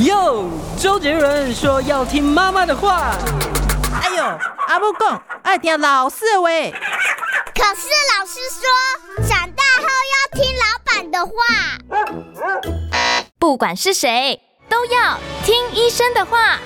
[0.00, 0.48] 哟，
[0.78, 3.16] 周杰伦说要听妈妈的话。
[4.00, 4.24] 哎呦，
[4.68, 6.48] 阿母讲爱听老师的话。
[7.52, 8.62] 可是老师说，
[9.28, 11.32] 长大后要听老板的话。
[13.40, 16.58] 不管是谁，都要听医生的话。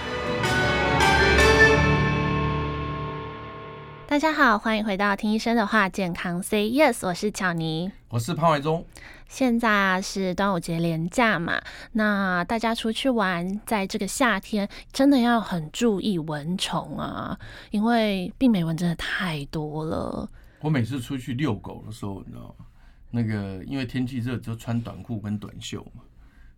[4.06, 8.84] 大家好，欢迎回到听医生的话，健康 Say Yes，我是巧妮，我是潘怀忠。
[9.32, 11.58] 现在啊是端午节连假嘛，
[11.92, 20.28] 那大家出去玩，在这个夏天真的要很注意蚊虫啊，因为病美蚊真的太多了。
[20.60, 22.66] 我每次出去遛狗的时候，你知道吗？
[23.10, 26.02] 那个因为天气热，就穿短裤跟短袖嘛，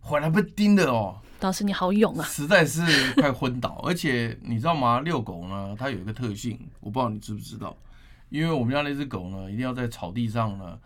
[0.00, 1.16] 回来被叮的哦。
[1.42, 3.80] 老师你好勇啊，实在是快昏倒。
[3.86, 4.98] 而且你知道吗？
[4.98, 7.76] 遛狗呢，它有一个特性，我不知道你知不知道，
[8.30, 10.76] 因为我们家那只狗呢，一定要在草地上呢。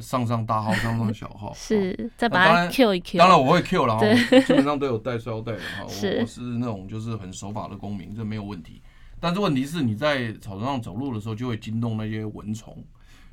[0.00, 3.18] 上上大号，上上小号， 是再把它 Q 一 Q。
[3.18, 3.98] 当然我会 Q 了，
[4.44, 5.82] 基本上都有带塑料袋的哈。
[5.82, 8.80] 我我是那种就是很守法的公民，这没有问题。
[9.20, 12.76] 但是问题是你在草丛上走路的时候，就会惊动那些蚊虫，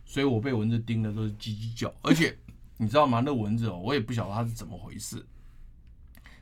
[0.05, 1.93] 所以我被蚊子叮的都是叽叽叫。
[2.01, 2.37] 而且
[2.77, 3.21] 你知道吗？
[3.25, 5.25] 那蚊子哦，我也不晓得它是怎么回事。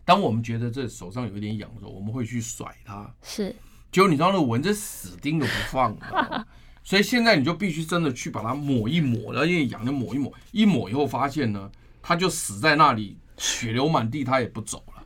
[0.04, 3.56] 当我们觉得这手上有一点痒的时候，我们会去甩它，是。
[3.92, 5.96] 结果你知道那蚊子死盯着不放。
[6.88, 11.70] 所以现在你就必须真的去把它抹一抹，然后因为痒就抹一抹，一抹以后发现呢，
[12.02, 15.04] 它就死在那里，血流满地，它也不走了。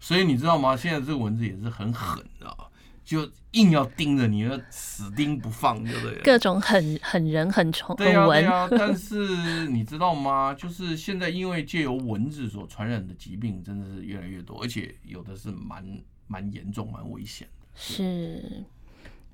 [0.00, 0.76] 所以你知道吗？
[0.76, 2.56] 现在这个蚊子也是很狠的，
[3.04, 6.20] 就硬要盯着你，死盯不放，对不对？
[6.24, 8.66] 各种狠狠人很虫，对啊，对啊。
[8.76, 10.52] 但是你知道吗？
[10.52, 15.86] 就是现在因为借由蚊子所传染的疾病真的是越来越多，而且有的是蛮
[16.26, 17.66] 蛮严重、蛮危险的。
[17.76, 18.64] 是。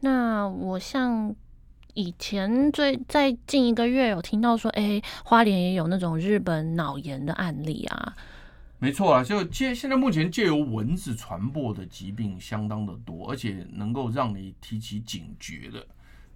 [0.00, 1.34] 那我像。
[1.94, 8.16] 以前最在近一个月有听到说，哎、欸，花莲也有那种日本脑炎的案例啊。
[8.78, 15.86] 没错啊，就借现在目前借由蚊子传播的疾病相当的多，而且能够让你提起警觉的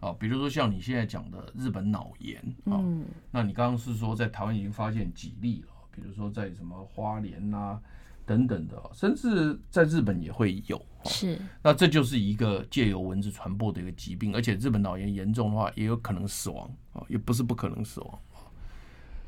[0.00, 7.80] 啊，比如说像你现在讲的日本脑炎啊，嗯、那你刚刚是说在台湾已经发现几例了，比如说在什么花莲啊。
[8.26, 10.82] 等等的，甚至在日本也会有。
[11.06, 18.18] 是，那这就是一个借由蚊子传播的一个疾病，而且日本脑炎严重的话，也有可能死亡啊，也不是不可能死亡。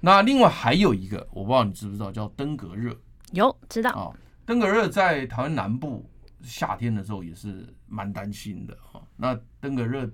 [0.00, 2.96] 那另外还有一个，我不知道你知不知道，叫登革热。
[3.32, 4.12] 有知道啊，
[4.44, 6.08] 登革热在台湾南部
[6.42, 9.00] 夏天的时候也是蛮担心的啊。
[9.16, 10.10] 那登革热。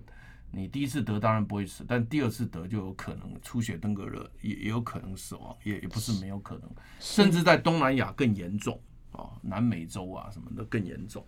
[0.55, 8.79] 你第一次得当然不会死，但第二次得就有可能出血登革热，也也有可能死亡，也也不是没有可能，甚至在东南亚更严重
[9.13, 11.27] 啊，南美洲啊什么的更严重。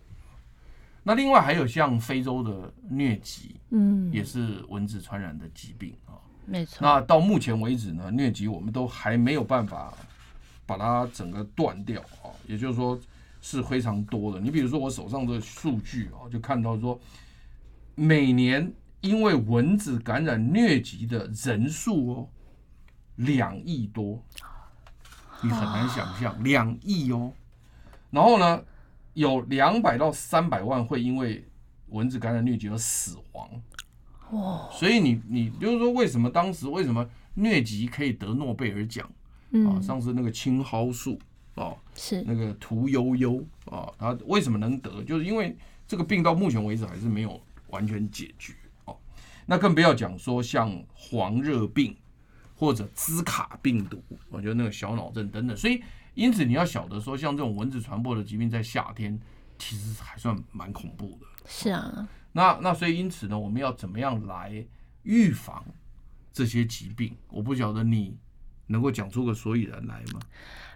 [1.07, 6.79] 那另外还有像非洲的疟疾，嗯，也是蚊子传染的疾病啊，没错。
[6.81, 9.93] 那到目前为止呢，疟疾我们都还没有办法
[10.65, 12.99] 把它整个断掉啊，也就是说
[13.41, 14.41] 是非常多的。
[14.41, 16.99] 你比如说我手上的数据啊，就看到说
[17.93, 18.73] 每年。
[19.01, 22.29] 因为蚊子感染疟疾的人数哦，
[23.17, 24.19] 两亿多，
[25.43, 27.31] 你很难想象两亿哦。
[28.09, 28.63] 然后呢，
[29.15, 31.43] 有两百到三百万会因为
[31.87, 33.49] 蚊子感染疟疾而死亡。
[34.31, 34.69] 哇！
[34.71, 39.09] 所以你你就是说，为什么当时为什么疟疾可以得诺贝尔奖？
[39.67, 41.19] 啊，上次那个青蒿素
[41.55, 45.01] 啊，是那个屠呦呦啊，他为什么能得？
[45.03, 45.55] 就是因为
[45.87, 48.53] 这个病到目前为止还是没有完全解决。
[49.45, 51.95] 那更不要讲说像黄热病
[52.55, 55.83] 或者兹卡病毒，我觉得那个小脑症等等，所以
[56.15, 59.19] 因此你要晓得说，像这种蚊子传播的疾病，在夏天
[59.59, 61.27] 其实还算蛮恐怖的。
[61.45, 64.65] 是啊，那那所以因此呢，我们要怎么样来
[65.03, 65.63] 预防
[66.33, 67.15] 这些疾病？
[67.29, 68.17] 我不晓得你
[68.67, 70.19] 能够讲出个所以然来吗？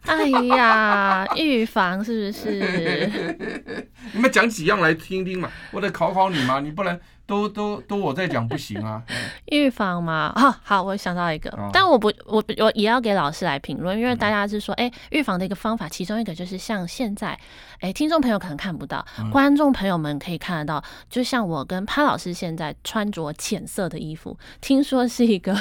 [0.06, 3.88] 哎呀，预防是不是？
[4.14, 7.00] 你们讲几样来听听嘛，我得考考你嘛，你不能。
[7.30, 9.04] 都都都我在讲不行啊！
[9.52, 17.28] 预防嘛，好、哦，好，我想到一个，哦、但我不，我我也要给老师来评论，因为大家是说，哎、欸，预防的一个方法，其中一个就是像现在，
[17.82, 25.56] 哎、欸，听众朋友可能看不到，嗯、观众朋友们可以看得到，就像我跟潘老师现在穿着浅色的衣服，听说是一个。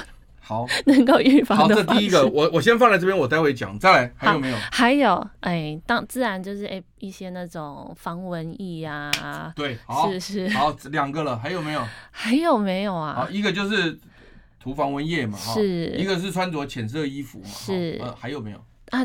[0.49, 1.59] 好， 能够预防。
[1.59, 3.79] 好，这第一个，我我先放在这边，我待会讲。
[3.79, 4.57] 再来，还有没有？
[4.73, 9.53] 还有，哎，当自然就是哎一些那种防蚊液呀。
[9.55, 10.49] 对，好，是是。
[10.49, 11.83] 好，两个了，还有没有？
[12.11, 13.15] 还有没有啊？
[13.15, 13.99] 好，一个就是
[14.59, 15.89] 涂防蚊液嘛，是。
[15.99, 17.99] 一个是穿着浅色衣服嘛，是。
[18.01, 18.59] 呃，还有没有？
[18.89, 19.05] 啊，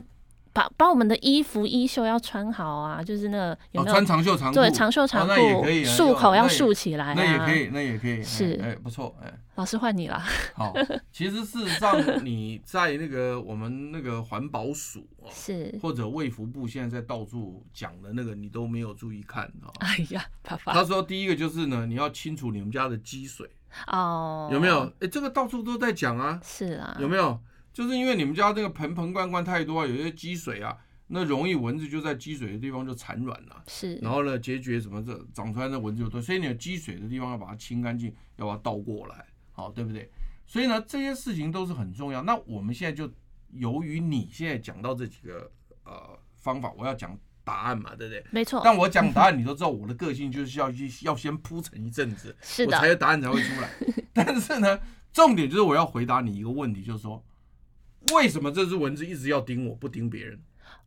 [0.53, 4.55] 把把我们的衣服衣袖要穿好啊，就是那个有没有、哦、穿长袖长裤？
[4.55, 10.19] 对，长袖长裤，那也可以，束口要束起来、那也可以，那也可以，是，哎，不错，哎，老师换你了。
[10.55, 10.73] 好，
[11.11, 19.69] 其实事实上你在那个我们那个环保署啊， 是或者卫福部现在在到处讲的那个，你都没有注意看啊。
[19.79, 23.49] 哎呀，爸爸，他说第一个就是呢，你要清除你们家的积水。
[23.87, 24.91] 哦，有没有？
[24.99, 26.39] 哎，这个到处都在讲啊。
[26.43, 26.95] 是啊。
[26.99, 27.39] 有没有？
[27.73, 30.77] 就是因为你们家这个盆盆罐罐太多啊，有些积水啊，
[31.07, 33.63] 那容易蚊子就在积水的地方就产卵了。
[33.67, 33.95] 是。
[33.95, 40.11] 然后呢，结节什么这长出来的蚊子就多，所以你有积水的地方要把它清干净，要把它倒过来，好，对不对？
[40.45, 42.21] 所以呢，这些事情都是很重要。
[42.21, 43.09] 那我们现在就
[43.53, 45.49] 由于你现在讲到这几个
[45.85, 47.17] 呃方法，我要讲。
[47.45, 48.25] 答案嘛，对不对？
[48.31, 48.61] 没错。
[48.63, 53.69] 但我讲 答案，你都知道我的个性就是要去要先铺陈一阵子，是的，我才有答案才会出来。
[54.15, 54.79] 但是呢，
[55.11, 57.21] 重点就是我要回答你一个问题，就是说，
[58.13, 60.41] 为什么这只蚊子一直要叮我，不叮别人？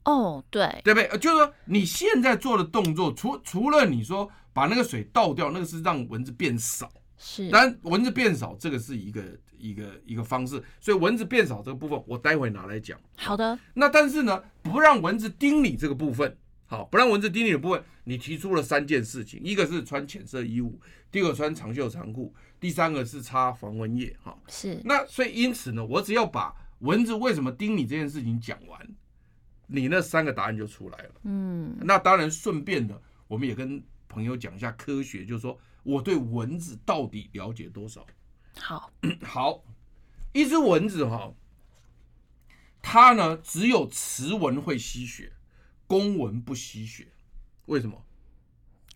[0.07, 1.19] 哦，对，对不对？
[1.19, 7.49] 就是说你现在做的动作，除除了你说把那个水倒掉，那个是让蚊子变少，是。
[7.51, 9.23] 但蚊子变少，这个是一个
[9.59, 10.63] 一个一个方式。
[10.81, 12.99] 所以蚊子变少这个部分，我待会拿来讲。
[13.17, 13.59] 好的。
[13.75, 16.37] 那但是呢，不让蚊子叮你这个部分。
[16.69, 20.81] 好，不让蚊子叮你的部分，你提出了三件事情，一个是穿浅色衣物，
[21.13, 24.17] 第二个穿长袖长裤，第三个是擦防蚊液。
[24.21, 24.81] 哈，是。
[24.85, 28.85] 那所以因此呢，我只要把蚊子为什么叮你这件事情讲完，
[29.69, 31.11] 你那三个答案就出来了。
[31.23, 35.57] 嗯，那当然顺便的，我们也跟朋友讲一下科学，就是说
[35.87, 38.05] 我对蚊子到底了解多少。
[38.59, 38.91] 好，
[39.23, 39.63] 好，
[40.33, 41.33] 一只蚊子哈，
[42.83, 45.33] 它呢只有雌蚊会吸血。
[45.87, 47.07] 公蚊不吸血，
[47.67, 48.03] 为什么？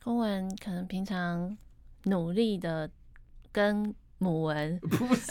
[0.02, 1.56] 公蚊可能平常
[2.04, 2.90] 努力的
[3.52, 5.30] 跟母蚊 不是，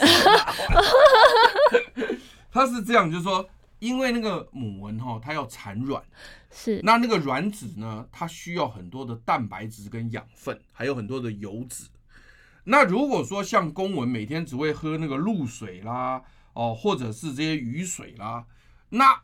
[2.50, 3.46] 它是这样，就是说，
[3.80, 6.02] 因为那个母蚊哈，它要产卵，
[6.52, 6.80] 是。
[6.84, 11.88] 那那个卵子呢，它需要很多的蛋白质跟养分，还有很多的油脂。
[12.64, 16.22] 那如果说像公蚊每天只会喝那个露水啦，
[16.52, 18.44] 哦，或者是这些雨水啦，
[18.90, 19.20] 那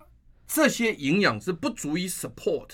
[0.46, 2.70] 这些营养是不足以 support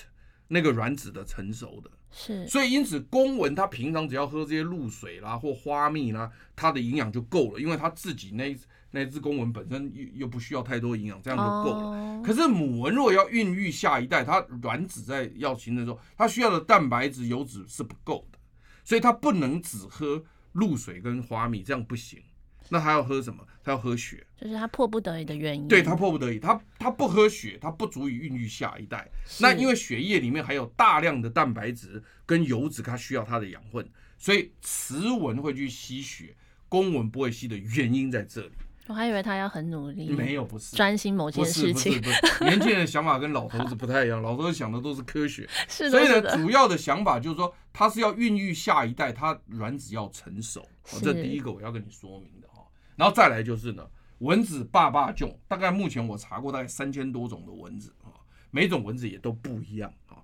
[0.48, 8.54] 那个卵子的成熟的，是，所以因此公蚊它平常只要喝这些露水啦或花蜜啦，它的营养就够了，因为它自己那
[8.92, 12.16] 那只公蚊本身又又不需要太多营养，这样就够了。
[12.16, 12.24] Oh.
[12.24, 18.38] 可是母蚊如果要孕育下一代，它卵子在要形成的时候，它需要的蛋白质、油脂是不够的，
[18.84, 20.22] 所以它不能只喝
[20.52, 22.22] 露水跟花蜜，这样不行。
[22.68, 23.44] 那他要喝什么？
[23.62, 25.68] 它要喝血，就是它迫不得已的原因。
[25.68, 29.10] 对，它迫不得已，它它不喝血，它不足以孕育下一代。
[29.40, 33.86] 那因为血液里面还有大量的蛋白质跟油脂，它需要它的养分，
[34.16, 36.34] 所以雌蚊会去吸血，
[36.68, 38.52] 公蚊不会吸的原因在这里。
[38.88, 42.00] 我还以为他要很努力，没有，不是专心某件事情。
[42.00, 45.48] 不是，不是，不是，年轻人的想法跟老头子不太一样，老头子想的都是科学。
[45.68, 50.60] 是的，所以呢，主要的想法就是说，他是要孕育下一代，他卵子要成熟。
[50.60, 52.66] 哦，这第一个我要跟你说明的哈。
[52.96, 53.88] 然后再来就是呢，
[54.18, 58.10] 蚊子爸爸种，大概目前我查过大概三千多种的蚊子啊，
[58.50, 60.16] 每种蚊子也都不一样啊。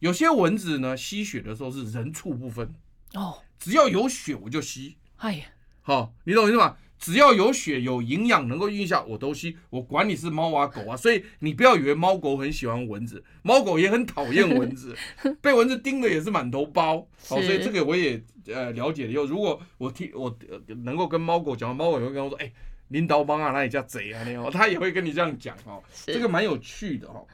[0.00, 2.74] 有些蚊子呢，吸血的时候是人畜不分
[3.14, 4.98] 哦，只要有血我就吸。
[5.16, 5.46] 哎呀，
[5.80, 6.76] 好，你懂我意思吗？
[7.02, 10.96] 只要有血有营养能够运下我都吸，我管你是猫啊狗啊。
[10.96, 14.96] 所以你不要以为猫狗很喜欢蚊子，猫狗也很讨厌蚊子，
[15.42, 17.06] 被蚊子叮的也是满头包。
[17.28, 18.22] 好，所以这个我也。
[18.44, 20.36] 呃，了解了以后，如果我听我
[20.82, 22.52] 能够跟猫狗讲，猫狗也会跟我说：“哎、欸，
[22.88, 25.80] 领导帮啊，那里叫贼啊？”那样，他也会跟你这样讲哦。
[26.06, 27.24] 这个蛮有趣的哦。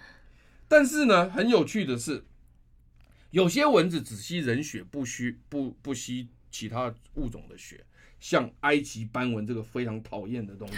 [0.69, 2.27] 但是呢，很有趣的是，
[3.31, 7.83] 有些蚊子只吸人血，不吸不不吸其他物种的血，
[8.21, 10.75] 像埃及斑纹这个非常讨厌的东西。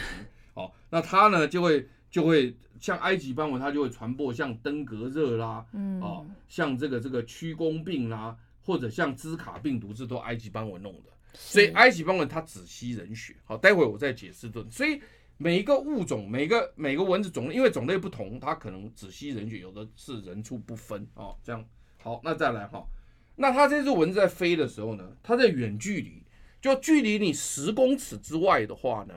[0.55, 8.37] 哦，那它呢就会就会像埃及斑纹，它就会传播像登革热啦，嗯，哦，像这个这个曲弓病啦。
[8.63, 13.35] 或者像兹卡病毒，这都埃及斑纹弄的，所以埃及斑纹它只吸人血。
[13.45, 14.65] 好，待会我再解释这。
[14.71, 15.01] 所以
[15.39, 21.35] 每一个物种，每个每个蚊子种类，因为种类不同，它可能只吸人血，有的是人畜不分哦。
[21.43, 21.65] 这样
[22.03, 22.87] 好，那再来哈，
[23.35, 26.20] 那它这只蚊子在飞的时候呢，它在远距离，
[26.61, 29.14] 就距离你十公尺之外的话呢，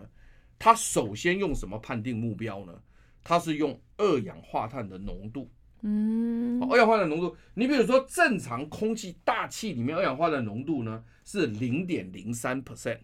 [0.57, 2.81] 它首先用什么判定目标呢？
[3.23, 5.49] 它是用二氧化碳的浓度。
[5.85, 12.99] 嗯，二氧化碳浓度，你比如说正常空气大气里面二氧化碳浓度呢是零点零三 percent，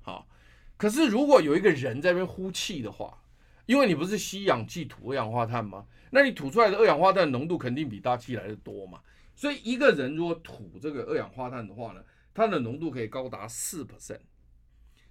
[0.00, 0.26] 好，
[0.78, 3.22] 可是如果有一个人在那边呼气的话，
[3.66, 5.84] 因为你不是吸氧气吐二氧化碳吗？
[6.10, 9.00] 那你吐出来的二氧化碳浓度肯定比大气来的多嘛，
[9.34, 12.02] 所以一个人如果吐这个二氧化碳的话呢，
[12.34, 14.20] 它的浓度可以高达四 percent，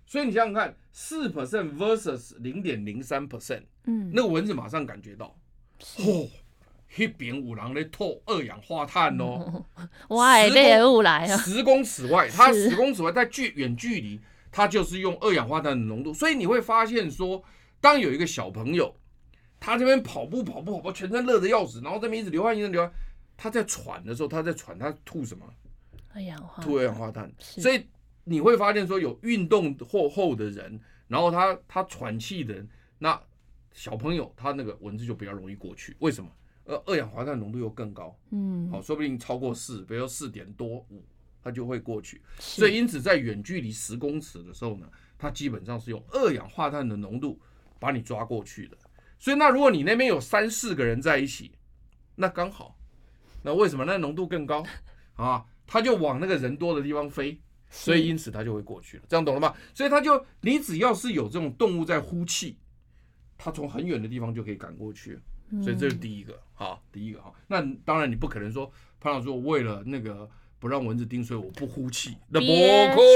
[0.06, 5.36] 所以你想想看，四 percent versus 零点零三 percent，嗯，那个蚊子马上感觉到，
[5.80, 6.30] 嚯。
[6.96, 9.66] 那边五郎在透二氧化碳哦，
[10.10, 17.44] 哇，这也来啊，十公尺外，它十公尺外在距远距离，它就是用二氧化碳的浓度，所以你会发现说，
[17.82, 18.96] 当有一个小朋友，
[19.60, 22.94] 他这边跑步跑步跑步，全身热的要死，然后这边一直流汗一直流汗，
[23.36, 25.52] 他在喘的时候，他在喘，他吐什么？
[26.14, 27.86] 二氧化吐二氧化碳，所以
[28.24, 33.22] 你会发现说，有运动后后的人，然后他他喘气的人，那
[33.72, 36.30] 小朋友他那个蚊子就比较容易过去，为什么？
[36.66, 41.04] 呃，二氧化碳浓度又更高，嗯，好，说不定超过四，比如说四点多五，
[41.44, 42.22] 它就会过去。
[42.40, 47.38] 所以因此在远距离十公尺的时候呢，它基本上是用二氧化碳的浓度
[47.80, 48.78] 把你抓过去的。
[49.20, 51.52] 所以那如果你那边有三四个人在一起，
[52.16, 52.78] 那刚好，
[53.42, 54.64] 那为什么那浓度更高
[55.16, 55.46] 啊？
[55.66, 57.40] 它就往那个人多的地方飞，
[57.70, 59.04] 所以因此它就会过去了。
[59.08, 59.54] 这样懂了吗？
[59.74, 62.58] 所以它就你只要是有这种动物在呼气，
[63.38, 65.20] 它从很远的地方就可以赶过去。
[65.62, 67.32] 所以这是第一个，好，第一个哈。
[67.48, 70.28] 那当然你不可能说潘老师，我为了那个
[70.58, 72.48] 不让蚊子叮，所以我不呼气，那不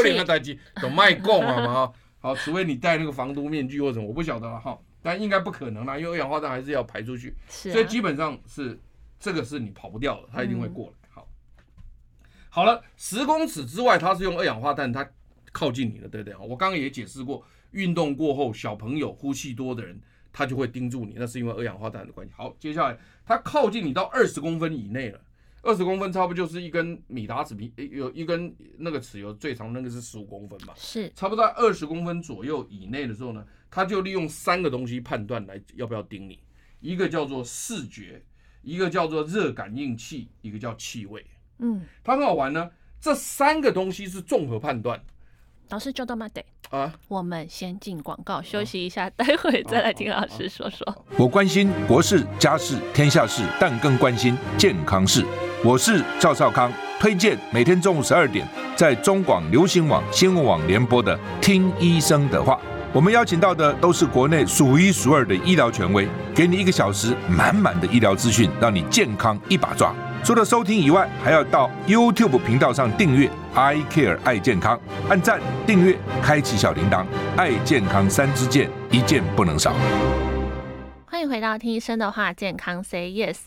[0.03, 1.91] 可能的代际，都卖供了嘛。
[2.19, 4.77] 好，除非你戴那个防毒面具或者什么，我不晓得了哈。
[5.01, 8.77] 但应该不可能啦，因为二氧化碳还是要排出去，所以基本上是
[9.19, 11.06] 这个是你跑不掉的，它一定会过来。
[12.57, 15.07] 好，好了，十公尺之外，它是用二氧化碳，它
[15.51, 16.35] 靠近你了，对不对？
[16.37, 20.01] 我刚刚也解释过，运动过后，小朋友呼吸多的人。
[20.33, 22.31] 他就会盯住你，那是因为二氧化碳的关系。
[22.35, 22.95] 好，接下来
[23.25, 25.19] 它靠近你到二十公分以内了，
[25.63, 30.75] 二十公分差不多就是一根米达尺，比有一根那个尺有最长那个是十五公分吧？
[30.77, 36.39] 是，差不多在二十公分左右以内的时候呢，它就利用三个东西判断来要不要盯你，
[36.81, 38.23] 一个叫做视觉，
[38.61, 41.25] 一个叫做热感应器，一个叫气味。
[41.59, 44.99] 嗯，它很好玩呢，这三个东西是综合判断。
[45.69, 46.93] 老师就这么得啊！
[47.09, 51.05] 我们先进广告休息一下，待会再来听老师说说。
[51.17, 55.25] 我关心国事、家事、天下事，但更关心健康事。
[55.65, 56.71] 我是赵少康，
[57.01, 58.47] 推荐每天中午十二点
[58.77, 62.53] 在中广流行网新闻网联播的《听医生的话》。
[62.93, 69.93] 我们邀请到的都是国内数一数二的医疗权威，给你一个小时满满的医疗资讯，让你健康一把抓。
[70.27, 77.05] 除了收听以外，还要到 YouTube 频道上订阅 I Care 爱健康，按赞、订阅、开启小铃铛，
[77.37, 79.73] 爱健康三支箭，一件不能少。
[81.05, 83.37] 欢迎回到听医生的话，健康 Say Yes，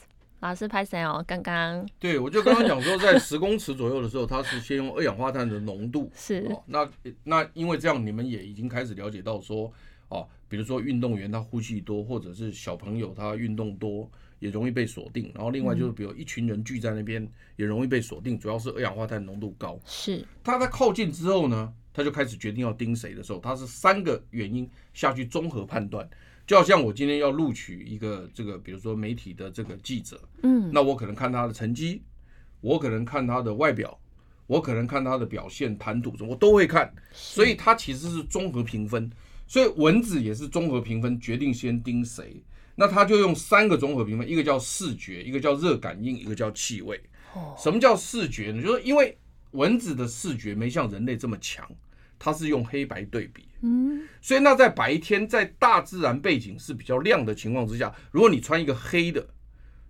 [0.41, 1.23] 老师拍谁哦？
[1.29, 6.89] 刚刚对，我就刚刚讲说，在十公尺左右的时候，它是先用二氧化碳的浓度 是、哦、那
[7.25, 9.71] 那因为这样，你们也已经开始了解到说
[10.09, 14.11] 哦，比如说运动员他呼吸多，或者是小朋友他运动多。
[14.41, 19.79] 也容易被锁定，然后另外就是，比如一群人聚在那边，也容易被锁定，主要是二氧化碳浓度高。
[19.87, 26.09] 是，他在靠近之后呢，他就开始决定要盯谁的时候，他是三个原因下去综合判断。
[26.47, 32.03] 就好像我今天要录取一个这个，比如说媒体的这个记者，嗯，那我可能看他的成绩，
[32.61, 33.97] 我可能看他的外表，
[34.49, 36.93] 我可能看他的表现、谈吐什么，我都会看。
[37.13, 39.09] 所以他其实是综合评分，
[39.47, 42.43] 所以蚊子也是综合评分，决定先盯谁。
[42.81, 46.99] 那他就用三个综合评分，一个叫视觉，一个叫热感应，一个叫气味。
[47.59, 48.63] 什么叫视觉呢？
[48.63, 49.19] 就是因为
[49.51, 51.71] 蚊子的视觉没像人类这么强，
[52.19, 53.47] 它是用黑白对比。
[53.61, 59.29] 嗯，所以那在白天在大自然背景是比较亮的情况之下，如果你穿一个黑的，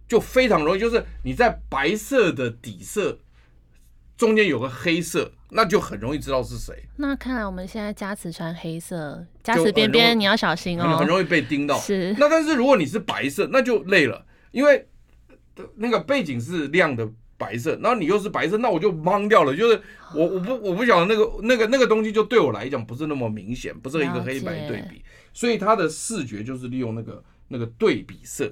[0.08, 3.20] 就非常容易，就是你在白色的底色
[4.20, 5.32] 中间有个黑色。
[5.52, 6.72] 那就很容易知道是谁。
[6.98, 11.76] 那看来我们现在加持穿黑色，加持边边你要小心哦，很，很容易被盯到。
[11.76, 12.14] 是。
[12.20, 14.86] 那但是如果你是白色，那就累了，因为
[15.74, 17.04] 那个背景是亮的
[17.36, 19.52] 白色，然后你又是白色，那我就懵掉了。
[19.56, 19.82] 就是
[20.14, 25.02] 我我不我不晓得那个那个那个东西，就对我来讲不是那么明显，不是一个黑白对比，
[25.34, 28.48] 所以它的视觉就是利用那个那个对比色。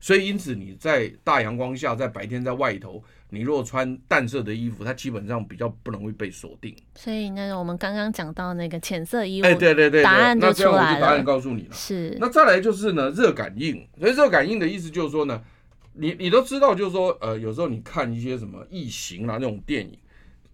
[0.00, 3.02] 所以因此你在大阳光下，在白天在外头。
[3.30, 6.74] 你如果穿淡色的衣服，它基本上比较不容易被锁定。
[6.94, 10.72] 所以那个我们刚刚讲到那个浅色衣服，哎，对对对，答案就出来了。
[10.72, 11.74] 那这样我就答案告诉你了。
[11.74, 12.16] 是。
[12.18, 13.86] 那再来就是呢，热感应。
[13.98, 15.42] 所以热感应的意思就是说呢，
[15.92, 19.98] 你你都知道，就是说，呃，有时候你看一些什么异形啊那种电影，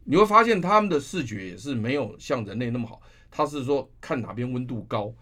[0.03, 3.01] 你会发现他们的视觉也是没有像人类那么好。
[3.31, 5.15] 他是说看哪边温度高，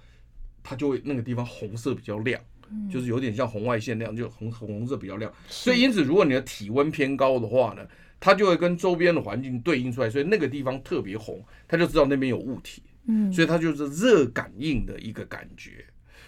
[0.62, 2.41] 它就会那个地方红色比较亮。
[2.90, 7.87] 就是有点像红外线那样，就红红色比较亮，所以因此如果你的体温偏高的话呢，
[8.21, 15.85] 它就会跟周边的环境对应出来，所以那个地方特别红，它就知道那边有物体，嗯，所以它就是热感应的一个感觉。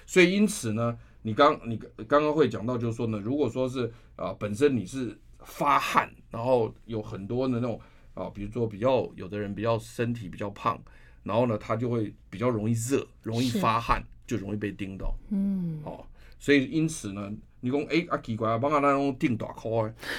[0.06, 1.76] 所以因此呢，你刚你
[2.08, 7.80] 刚刚会讲到，就是说呢，如果说是啊本身你是发汗，然后有很多的那种
[8.14, 10.78] 啊，比如说比较有的人比较身体比较胖，
[11.22, 16.04] 然后呢他就会比较容易热，容易发汗，就容易被叮到，嗯，哦。
[16.44, 19.70] 所以，因此呢，你讲哎啊奇怪啊，帮他那种定大块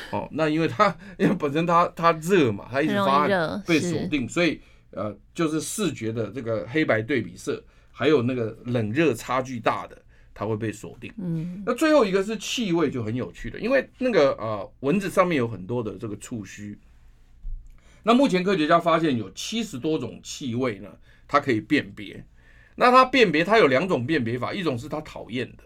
[0.09, 0.87] 哦，那因为它
[1.19, 9.95] 因为本身它它热嘛，它一直发汗被锁定，所以呃就是视觉的这个黑白对比色，还有那个冷热差距大的，
[10.33, 11.13] 它会被锁定。
[11.19, 16.75] 嗯，那最后一个是气味就很有趣的，因为那个呃蚊子上面有很多的这个触须，
[18.01, 20.89] 那目前科学家发现有七十多种气味呢，
[21.27, 22.25] 它可以辨别。
[22.77, 25.63] 那它辨别它有两种辨别法，一种是它讨厌的。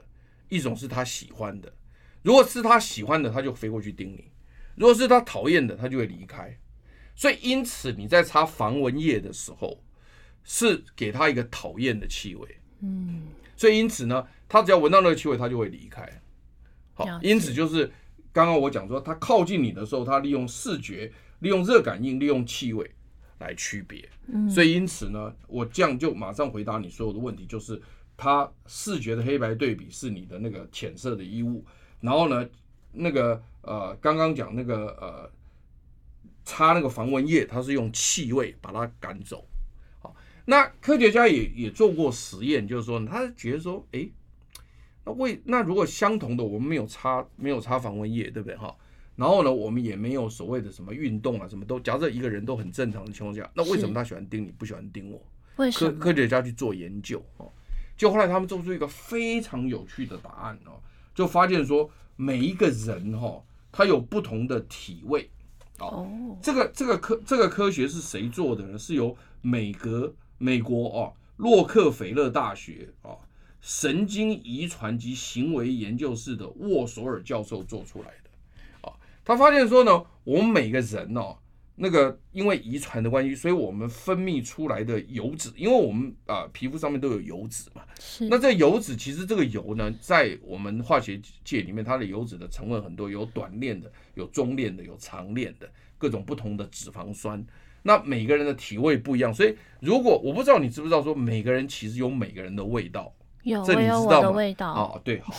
[0.49, 1.71] 一种是他喜欢的，
[2.23, 4.31] 如果是他喜欢的，他就飞过去盯你；
[4.75, 6.57] 如果是他讨厌的，他就会离开。
[7.15, 9.83] 所以，因此你在擦防蚊液的时候，
[10.43, 12.47] 是给他一个讨厌的气味。
[12.81, 16.21] 嗯，所以因此呢，他只要闻到那个气味，他就会离开。
[16.93, 17.91] 好，因此就是
[18.31, 22.89] 刚刚我讲说，他靠近你的时候，他利用视觉、利用热感应、利用气味
[23.37, 24.09] 来区别。
[24.27, 27.79] 嗯，所以因此呢，我这样就马上回答你所有的问题，就是。
[28.19, 31.63] 它视觉的黑白对比是你的那个浅色的衣物，
[32.01, 32.45] 然后呢，
[32.91, 35.31] 那个呃，刚刚讲那个呃，
[36.43, 39.47] 擦那个防蚊液，它是用气味把它赶走。
[40.01, 44.09] 好，那科学家也也做过实验，就是说，他觉得说，哎，
[45.05, 48.75] 那为那如果相同的，我们没有擦没有擦防蚊液，对不对哈？
[49.15, 55.25] 然后呢，我们也没有所谓的什么运动啊，什么都，假设一个人都很正常的情况下，那为什么他喜欢叮你，不喜欢叮我？
[55.71, 57.51] 科科学家去做研究哦。
[57.99, 60.79] 就后来他们做出一个非常有趣的答案哦，
[61.13, 65.29] 就发现说每一个人哈，他有不同的体位
[65.79, 66.07] 哦。
[66.41, 68.77] 这个这个科这个科学是谁做的呢？
[68.77, 73.11] 是由美格美国哦洛克菲勒大学啊
[73.59, 78.93] 神经遗传及行为研究室的沃索尔教授做出来的啊。
[79.25, 81.35] 他发现说呢，我们每个人哦。
[81.81, 87.81] 那个因为遗传的关系，所以我们分泌出来的油脂，因为我们啊、呃、皮肤上面都有油脂嘛。
[87.99, 88.27] 是。
[88.27, 97.41] 那这油脂其实这个油呢，在我们化学界里面，它的油脂的成分很多，有短链的，有中链的，有长链的，各种不同的脂肪酸。
[97.83, 103.15] 那每个人的体味不一样，所以如果我不知道你知不知道说每个人其实有每个人的味道。
[103.43, 104.05] 有，这你知道吗？
[104.05, 104.73] 我有我的味道。
[104.73, 105.33] 哦，对，好。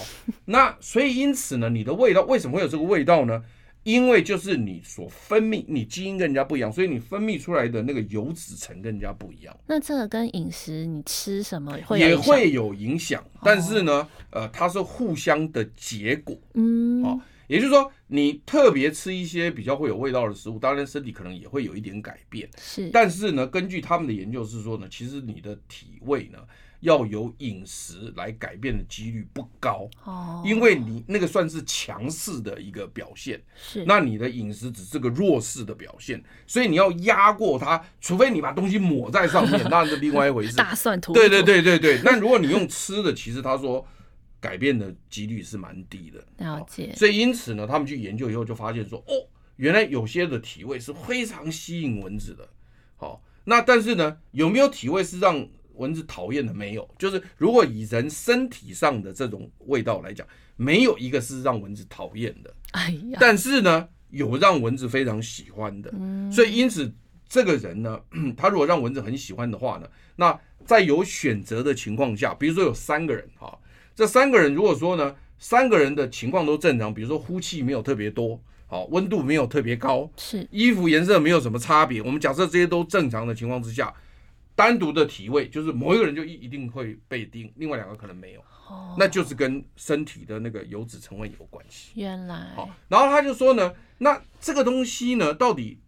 [0.46, 3.44] 那所以因此呢，你的味道为什么会有这个味道呢？
[3.82, 9.56] 因为就是你所分泌，你基因跟人家不一样，所以你分泌出来的那个油脂层跟人家不一样。
[9.66, 16.38] 那这个跟饮食，你吃什么会也会有影响，但是呢，呃，它是互相的结果。
[16.54, 22.48] 嗯，好，也就是说，你特别吃一些比较会有味道的食物，当然身体可能也会有一点改变。
[22.58, 26.38] 是，但是呢，根据他们的研究是说呢，其实你的体味呢。
[26.80, 40.56] 要有饮食来改变的几率不高哦，因为你那个算是强势的一个表现，是，那你的饮食只是个弱势的表现，所以你要压过它，除非你把东西抹在上面， 那是另外一回事。
[40.56, 42.00] 大蒜涂，对对对对对。
[42.02, 43.86] 那如果你用吃的，其实他说
[44.40, 46.24] 改变的几率是蛮低的。
[46.38, 46.94] 了解。
[46.96, 49.12] 所以因此呢，他们去研究以后就发现说，哦，
[49.56, 52.48] 原来有些的体味是非常吸引蚊子的。
[52.96, 55.46] 好，那但是呢，有没有体味是让
[55.80, 62.54] 蚊子讨厌的没有，就是如果以人身体上的这种味道来讲，没有一个是让蚊子讨厌的。
[62.72, 65.90] 哎呀，但是呢，有让蚊子非常喜欢的。
[65.98, 66.92] 嗯，所以因此
[67.26, 67.98] 这个人呢，
[68.36, 73.58] 他如果让蚊子很喜欢的话呢，那在有选择的情况下，比如说有三个人哈，
[73.94, 83.92] 这三个人如果说呢，三个人的情况都正常，比如说呼气没有特别多，好，温度没有特别高，是衣服颜色没有什么差别，我们假设这些都正常的情况之下。
[84.60, 88.44] 单独的体位就是某一个人就一一定会被叮，另外两个可能没有，
[88.98, 91.92] 那就是跟身体的那个油脂成分有关系。
[91.94, 95.80] 原来，好，然后他就说呢，那这个东西呢，到底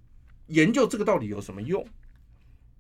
[0.47, 1.87] 研究这个到底有什么用？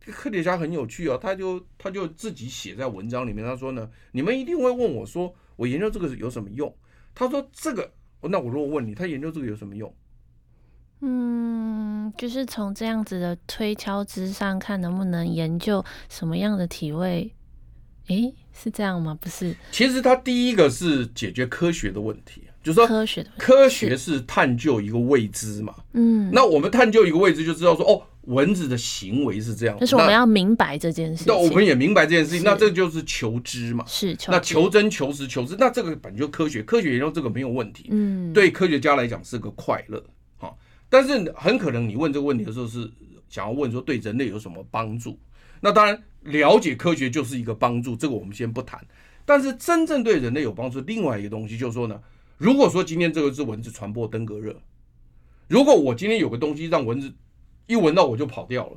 [0.00, 6.74] 这个科学家很有趣哦，他就他就自己写在文章里面，他说呢，你们一定会问我说，我研究这个有什么用？
[7.14, 9.94] 他说这个，那我如果问你，他研究这个有什么用？
[11.05, 17.33] 嗯，就是从这样子的推敲之上看，能不能研究什么样的体位？
[18.09, 19.17] 诶，是这样吗？
[19.21, 25.75] 不是，其实它第一个是解决科学的问题，就是说科学的科学是探究一个未知嘛。
[25.93, 29.79] 嗯，那我们探究一个未知，就知道说，哦，蚊子的行为是这样。
[29.79, 31.33] 就是我们要明白这件事情。
[31.33, 33.85] 那我们也明白这件事情，那这就是求知嘛。
[33.87, 37.88] 是，求那求真、求实、求知，那这个本就科学，科学研究这个没有问题。
[37.91, 40.03] 嗯，对科学家来讲是个快乐。
[40.92, 42.87] 但是很可能你问这个问题的时候是
[43.26, 45.18] 想要问说，对人类有什么帮助？
[45.62, 48.78] 那当然了解科学就是一个帮助，这个我们先不谈。
[49.24, 51.98] 但是真正对人类有帮助另外一个东西就是说呢，
[52.37, 54.55] 如果说今天这个是蚊子传播登革热，
[55.48, 57.11] 如果我今天有个东西让蚊子
[57.66, 58.76] 一闻到我就跑掉了，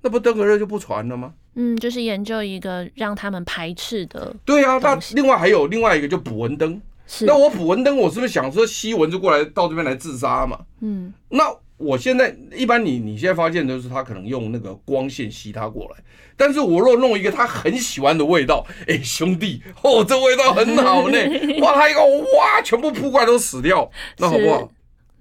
[0.00, 1.34] 那不登革热就不传了吗？
[1.56, 4.34] 嗯，就是研究一个让他们排斥的。
[4.46, 6.80] 对啊，那另外还有另外一个就捕蚊灯。
[7.22, 10.58] 那我捕蚊灯，我是不是想说吸蚊子过来到这边来自杀嘛？
[10.80, 11.44] 嗯，那
[11.76, 16.02] 我现在一般你你现在发现的是他可能用那个光线吸他过来，
[16.36, 21.18] 但是我若弄一个他很喜欢的味道，哎、欸，兄弟，哦，这味道很好呢，
[21.60, 24.70] 哇，他一个哇，全部扑过来都死掉，那好不好？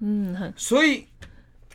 [0.02, 1.06] 嗯，所以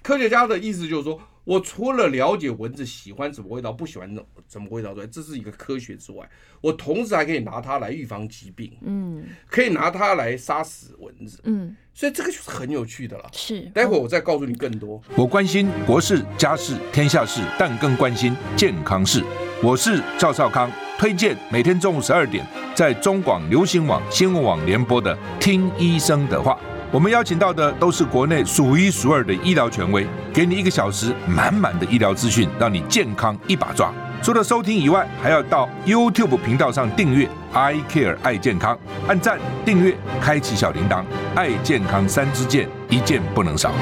[0.03, 1.20] 科学家的意思就是说。
[1.45, 4.09] 我除了了解蚊子喜欢什么味道，不喜欢
[4.49, 6.29] 什么味道之外，这是一个科学之外，
[6.61, 13.29] 我同时还可以拿它来预防疾病，嗯，可以拿它来杀死蚊子，嗯，所以这个就是很有趣的了。
[13.33, 15.01] 是，待会儿我再告诉你更多。
[15.17, 19.23] 我关心国事、家事、天下事，但更关心健康事。
[19.63, 26.59] 我是赵少康，推荐每天中午十二点在中广流行网、新闻网联播的《听医生的话》。
[26.95, 33.93] 我们邀请到的都是国内数一数二的医疗权威，给你一个小时满满的医疗资讯，让你健康一把抓。
[34.23, 38.79] 除了收听以外，还要到 YouTube 频道上订阅 I Care 爱健康，
[39.09, 41.05] 按赞、订阅、开启小铃铛，
[41.35, 43.75] 爱健康三支箭，一件不能少。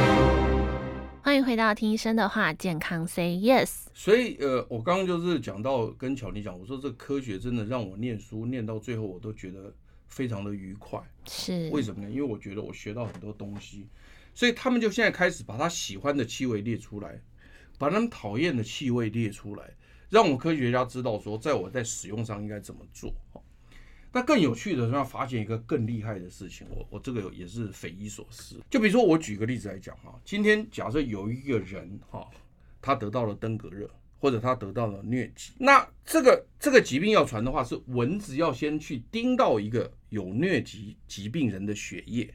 [1.21, 3.89] 欢迎回到听医生的话，健康 Say Yes。
[3.93, 9.75] 所以，呃，我刚刚就是讲到跟巧妮讲，我说这科学真的让我念书念到最后，我都觉得。
[10.13, 12.11] 非常的愉快，是为什么呢？
[12.11, 13.89] 因为我觉得我学到很多东西，
[14.35, 17.19] 所以他们就现在开始把他喜欢的气味列出来，
[17.79, 19.71] 把他们讨厌的气味列出来，
[20.11, 23.11] 让我们科学家知道说，在我在使用上应该怎么做。
[24.13, 28.61] 那更有趣的是要发现一个更厉害的事情，我我这个也是匪夷所思。
[28.69, 32.29] 就比如说，我举个例子来讲哈，今天假设有一个人哈，
[32.83, 33.89] 他得到了登革热。
[34.23, 42.33] 或者他得到了疟疾，那这个这个疾病要传的话，是蚊子要先去叮到一个有疟疾疾病人的血液，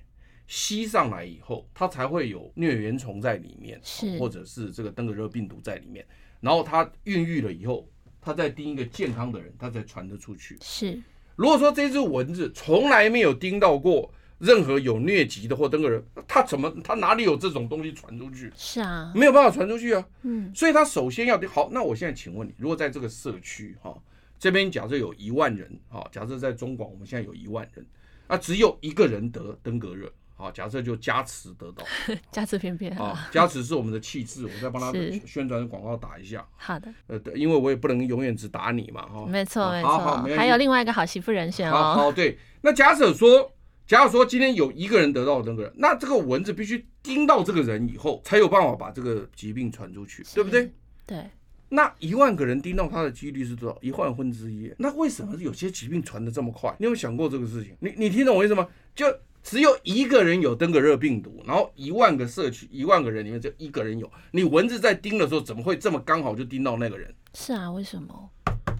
[0.47, 6.05] 吸上来以后，它才会有疟原虫在里面，是或者是这个登革热病毒在里面，
[6.41, 10.57] 然后它孕育了以后，它再叮一个健康的人，它才传得出去。
[10.59, 11.01] 是，
[11.37, 14.13] 如果说这只蚊子从来没有叮到过。
[14.39, 18.51] 任何有疟疾的或登革热，他怎么他哪里有这种东西传出去？
[18.55, 20.05] 是啊，没有办法传出去啊。
[20.21, 21.69] 嗯，所以他首先要好。
[21.71, 23.97] 那我现在请问你，如果在这个社区哈，
[24.37, 27.83] 这边假设有一万人哈，假设在中广我们现在有一万人，
[28.27, 31.83] 啊，只有一个人得登革热，好，假设就加持得到，
[32.31, 34.91] 加持偏偏啊，加持是我们的气质，我再帮他
[35.25, 36.47] 宣传广告打一下。
[36.57, 41.95] 好的，呃，因为我也不能永远只打你嘛，哈，没错没错，还有另外一个好媳妇人选哦。
[41.95, 43.51] 好，对，那假设说。
[43.87, 50.73] 假如说今天有一个人得到登革热，那这个蚊子必须叮到这个人以后，才有办法把这个疾病传出去，对不对？
[51.05, 51.23] 对。
[51.69, 53.77] 那一万个人叮到他的几率是多少？
[53.81, 54.73] 一万分之一。
[54.77, 56.69] 那为什么有些疾病传的这么快？
[56.79, 57.75] 你有没有想过这个事情？
[57.79, 58.67] 你你听懂我意思吗？
[58.93, 59.05] 就
[59.41, 64.11] 只有一个人有登革热病毒，然后一万个社区，一万个人里面就一个人有。
[64.31, 67.13] 你蚊子在叮的时候，怎么会这么刚好就叮到那个人？
[67.33, 68.29] 是啊，为什么？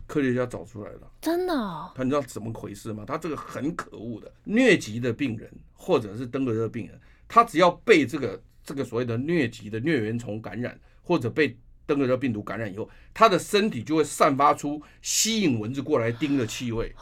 [0.08, 1.92] 科学家找出来了，真的哦？
[1.94, 3.04] 他你知道怎么回事吗？
[3.06, 16.96] 他这个很可恶的疟疾的病人，或者是登革热病人，他只要被这个这个所谓的疟疾的疟原虫感染，或者被登革热病毒感染以后，他的身体就会散发出吸引蚊子过来叮的气味。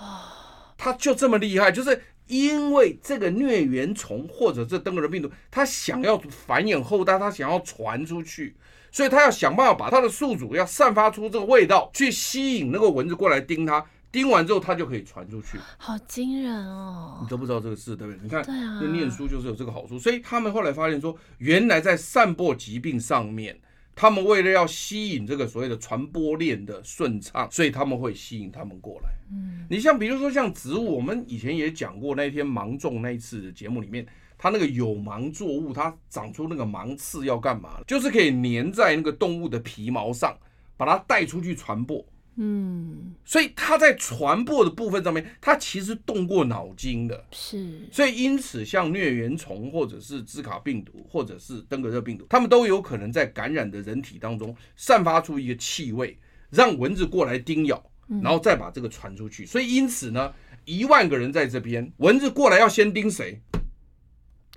[0.76, 8.56] 他就这么厉害，就是因为这个疟原虫或者这登革热病毒，他想要繁衍后代，他想要传出去。
[8.96, 15.60] 所以他要想办法把他的宿主要散发出这个味道，去吸引那个蚊子过来叮他，叮完之后他就可以传出去。
[15.78, 17.20] 好惊人哦！
[17.22, 18.20] 你都不知道这个事，对不对？
[18.24, 20.00] 你看，对啊，念书就是有这个好处。
[20.00, 23.60] 所以他们后来发现说，原来在散播疾病上面，
[23.94, 29.10] 他们为了要吸引这个所谓的传播链的顺畅，所以他们会吸引他们过来。
[29.30, 34.08] 嗯，你像比如说像植物，我们以前也讲过那天芒种那一次的节目里面。
[34.38, 37.82] 它那个有芒作物，它长出那个芒刺要干嘛？
[37.88, 40.38] 就是可以粘在那个动物的皮毛上，
[40.78, 42.06] 把它带出去传播。
[42.38, 47.26] 嗯，所以它在传播的部分上面，它其实动过脑筋的。
[47.32, 56.20] 是，所以因此像疟原虫或者是兹卡病毒或者是登革热病毒，它们都有可能在感染的人体当中散发出一个气味，
[56.50, 57.82] 让蚊子过来叮咬，
[58.22, 59.46] 然后再把这个传出去。
[59.46, 60.34] 所以因此呢，
[60.66, 63.42] 一万个人在这边，蚊子过来要先叮谁？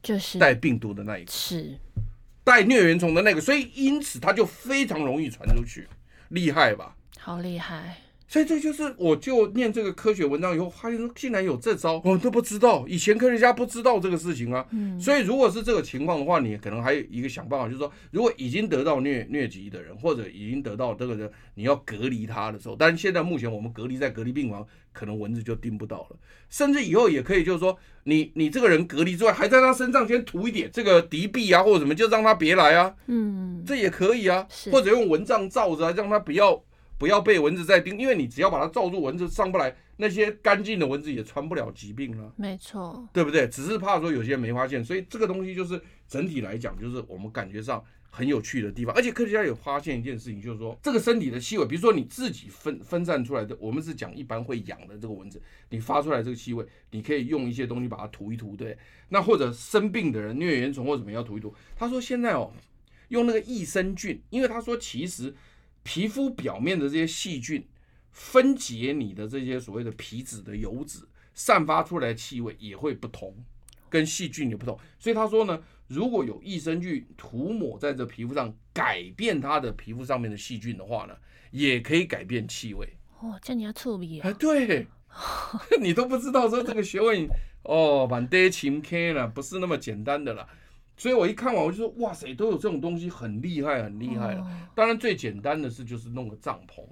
[0.03, 1.79] 就是带病毒的那一个，是
[2.45, 5.87] 带疟原虫的那个，所以因此它就非常容易传出去，
[6.29, 6.95] 厉害吧？
[7.19, 7.97] 好厉害！
[8.29, 14.67] 所以这就是，我就念这个科学文章以后，发现说竟然有这招，我都不知道，以前科学家不知道这个事情啊。
[14.71, 26.17] 嗯，所以如果是这个情况的话，你可能还有一个想办法，就是说，如果已经得到疟疟疾的人，或者已经得到这个人，你要隔离他的时候，但是现在目前我们隔离在隔离病房，可能蚊子就叮不到了，
[26.51, 32.95] 甚至以后也可以，就是说，你你这个人隔离之外，还在他身上先涂一点这个敌避啊，或者什么，就让他别来啊。
[33.07, 36.63] 嗯，这也可以啊，或者用蚊帐罩着啊，让他不要。
[36.99, 42.33] 不要被蚊子再叮，因为你只要把它罩住，蚊子上不来，那些干净的蚊子也传不了疾病了。
[42.37, 43.47] 没错，对不对？
[43.49, 48.93] 只是怕说有些人没发现，所以这个东西就是整体来讲，就是我们感觉上很有趣的地方。
[48.97, 58.77] 而且科学家有发现一件事情，就是说这个身体的气味，比如说你自己分分散出来的，我们是讲一般会痒的这个蚊子，你发出来这个气味，你可以用一些东西把它涂一涂，对。
[59.11, 61.55] 那或者生病的人，疟原虫或什么要涂一涂。
[61.77, 62.51] 他说现在哦，
[63.09, 65.33] 用那个益生菌，因为他说其实。
[65.89, 67.67] 皮肤表面的这些细菌
[68.11, 70.99] 分解你的这些所谓的皮脂的油脂，
[71.33, 73.35] 散发出来的气味也会不同，
[73.89, 74.79] 跟细菌也不同。
[74.99, 81.17] 所以他说呢，如果有益生菌涂抹在这皮肤上，改变它的皮肤上面的细菌的话呢，
[81.53, 82.87] 也可以改变气味。
[83.21, 84.29] 哦，这你要处理啊？
[84.29, 84.87] 哎，对，
[85.81, 87.27] 你都不知道说这个学问
[87.63, 90.47] 哦，蛮得勤开了， 不是那么简单的了。
[90.99, 94.47] 所以我一看完，我就说哇塞，都有这种东西，很厉害，很厉害了。
[94.75, 96.83] 当然最简单的是就是弄个帐篷，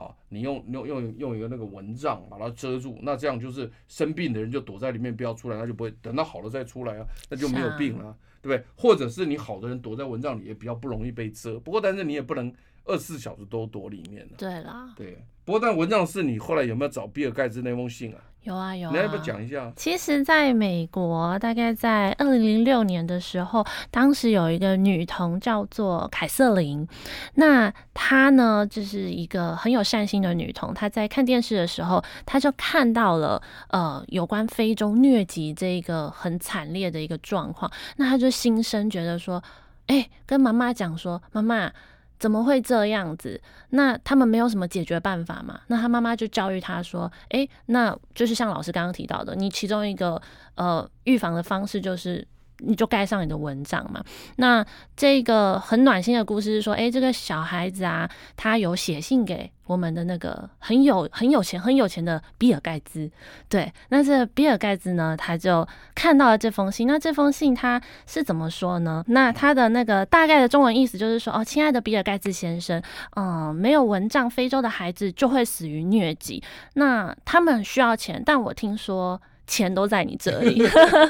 [0.00, 8.64] 啊，你用用用用一个那个蚊帐把它遮住，那这样就是生病的人就躲在里面不要出来，他就不会等到好了再出来啊，那就没有病了，对不对？
[8.76, 12.52] 或者是你好的人躲在蚊帐里也比较不容易被蛰，不过但是你也不能
[12.84, 14.32] 二十四小时都躲里面了。
[14.36, 15.18] 对啦，对。
[15.44, 18.20] 不过但蚊帐是你后来有没有找比尔盖茨那封信啊？
[18.48, 19.70] 有啊有啊，你要不要讲一下？
[19.76, 26.88] 其实，在美国，大概在二零零六年的时候，当时有一个女童叫做凯瑟琳，
[27.34, 30.72] 那她呢，就是一个很有善心的女童。
[30.72, 39.44] 她在看电视的时候，她就看到了呃有关非洲疟疾这一个很惨烈的一个状况，那她就心生觉得说，
[39.88, 41.70] 哎、欸，跟妈妈讲说，妈妈。
[42.18, 43.40] 怎么会这样子？
[43.70, 45.60] 那他们没有什么解决办法嘛？
[45.68, 50.20] 那他妈妈就教育他说：“诶，那就是像老师刚刚提到的，你其中一个
[50.54, 52.26] 呃预防的方式就是。”
[52.58, 54.02] 你就盖上你的蚊帐嘛。
[54.36, 54.64] 那
[54.96, 63.10] 这个很暖心的故事是说，哎，这个小孩子啊，他有写信给我们的那个很有很有钱很有钱的比尔盖茨。
[63.48, 66.86] 对，那这比尔盖茨呢，他就看到了这封信。
[66.86, 69.04] 那这封信他是怎么说呢？
[69.08, 72.82] 那他的那个大概的中文意思就是说，哦，亲爱的比尔盖茨先生，
[73.16, 76.42] 嗯，没有蚊帐，非洲的孩子就会死于疟疾。
[76.74, 79.20] 那他们需要钱，但我听说。
[79.48, 80.62] 钱都在你这里，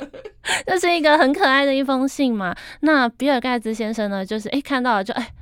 [0.65, 2.57] 这是一个很可爱的一封信嘛。
[2.81, 5.35] 那比尔盖茨先生呢，就是诶、欸，看到了就诶、欸，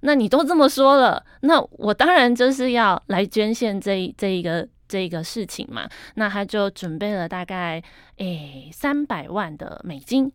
[0.00, 5.88] 那你都这么说了，那我当然就是要来捐献这一这一个这一个事情嘛。
[6.14, 7.82] 那他就准备了大概
[8.18, 10.30] 诶三百万的美金，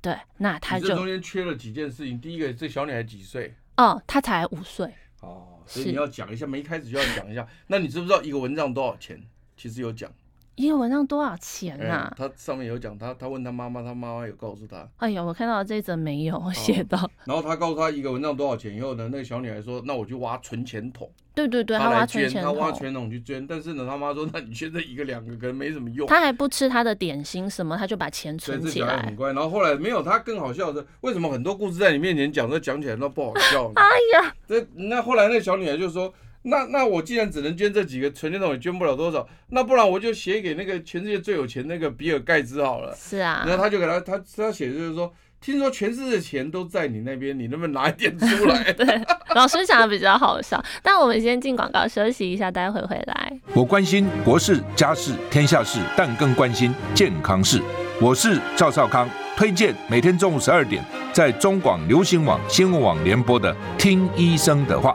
[0.00, 2.20] 对，那他就中间缺了几件事情。
[2.20, 3.52] 第一个，这小女孩几岁？
[3.76, 4.86] 哦，她才五岁。
[5.20, 7.44] 哦，所以你要讲一下，没一开始就要讲一下。
[7.66, 9.20] 那你知不知道一个蚊帐多少钱？
[9.56, 10.08] 其实有讲。
[10.56, 12.14] 一个蚊帐多少钱呐、啊？
[12.16, 14.88] 他上面有讲，他他问他妈妈，他妈妈有告诉他。
[14.98, 17.10] 哎呀，我看到这一则没有写到。
[17.24, 23.44] 然后他告诉他一个蚊帐多少钱以后呢，那个小女孩说：“那我去挖存钱筒。”对对对，他来捐，他，他挖存钱筒去捐。
[23.44, 29.02] 但是呢，他妈说：“那你捐这一个两个可能没什么用。”他还不吃他的点心什么，他就把钱存起来。
[29.02, 29.32] 很乖。
[29.32, 33.74] 然后后来没有，他更好笑的是，为什么很多故事在你面前讲，这讲起来都不好笑呢？
[33.82, 36.14] 哎呀，这那后来那个小女孩就说。
[36.46, 42.94] 那那我既然只能捐这几个存钱筒，也捐不了多少，那不然我就写给那个全世界最有钱那个比尔盖茨好了。
[42.94, 48.72] 是啊，然后他就给他他他写的就是说，听说全世界的钱都在你那边，你能不能拿一点出来？
[48.76, 48.86] 对，
[49.34, 50.62] 老师讲的比较好笑。
[50.82, 53.40] 但我们先进广告休息一下，待会回来。
[53.54, 57.58] 我关心国事家事天下事，但更关心健康事。
[58.02, 64.94] 我是赵少康，推荐每天中午十二点在中广流行网新闻网联播的《听医生的话》。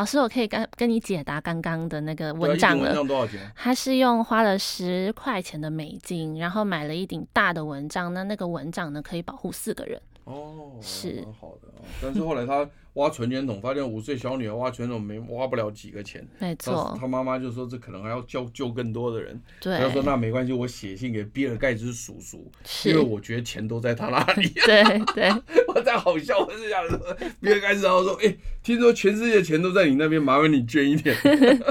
[0.00, 2.94] 老师，我可以跟跟你解答刚刚的那个蚊帐了。
[3.04, 3.38] 多少钱？
[3.54, 8.14] 他是用花了十块钱的美金，然后买了一顶大的蚊帐。
[8.14, 10.00] 那那个蚊帐呢，可以保护四个人。
[10.30, 11.68] 哦，是好的。
[12.00, 12.68] 但是后来他。
[12.94, 16.92] 挖存钱筒，发现五岁小女孩挖存钱筒没挖不了几个钱，没错。
[17.00, 19.40] 他妈妈就说这可能还要救救更多的人。
[19.60, 22.50] 对，他说那没关系，我写信给比尔盖茨叔叔，
[22.84, 24.48] 因为我觉得钱都在他那里。
[24.48, 24.82] 对
[25.14, 25.30] 对，
[25.72, 26.98] 我在好笑，我是想说，
[27.40, 31.16] 比尔盖茨然后说，哎、欸，听说全世界钱都在你那边，麻烦你捐一点。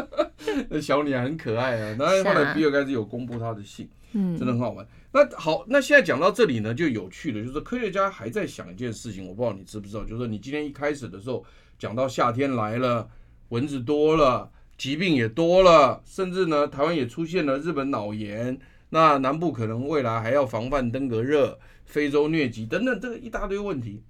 [0.72, 1.98] 那小女孩很可爱啊。
[2.00, 4.88] 然后后来比尔盖茨有公布他的信，嗯，真的很好玩。
[5.12, 11.44] 那好，那现在讲到这里呢，就有趣的，就是科学家还在想一件事情，我不知道你知不知道，就是说你今天一开始的时候
[11.78, 13.10] 讲到夏天来了，
[13.50, 24.04] 蚊子多了，疾病也多了，甚至呢，台湾也出现了日本脑炎，那南部可能未来还要防范登革热、非洲疟疾等等，这个一大堆问题。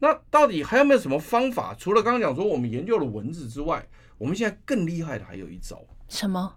[0.00, 1.74] 那到底还有没有什么方法？
[1.78, 3.86] 除了刚刚讲说我们研究了蚊子之外，
[4.18, 6.56] 我们现在更厉害的还有一招，什么？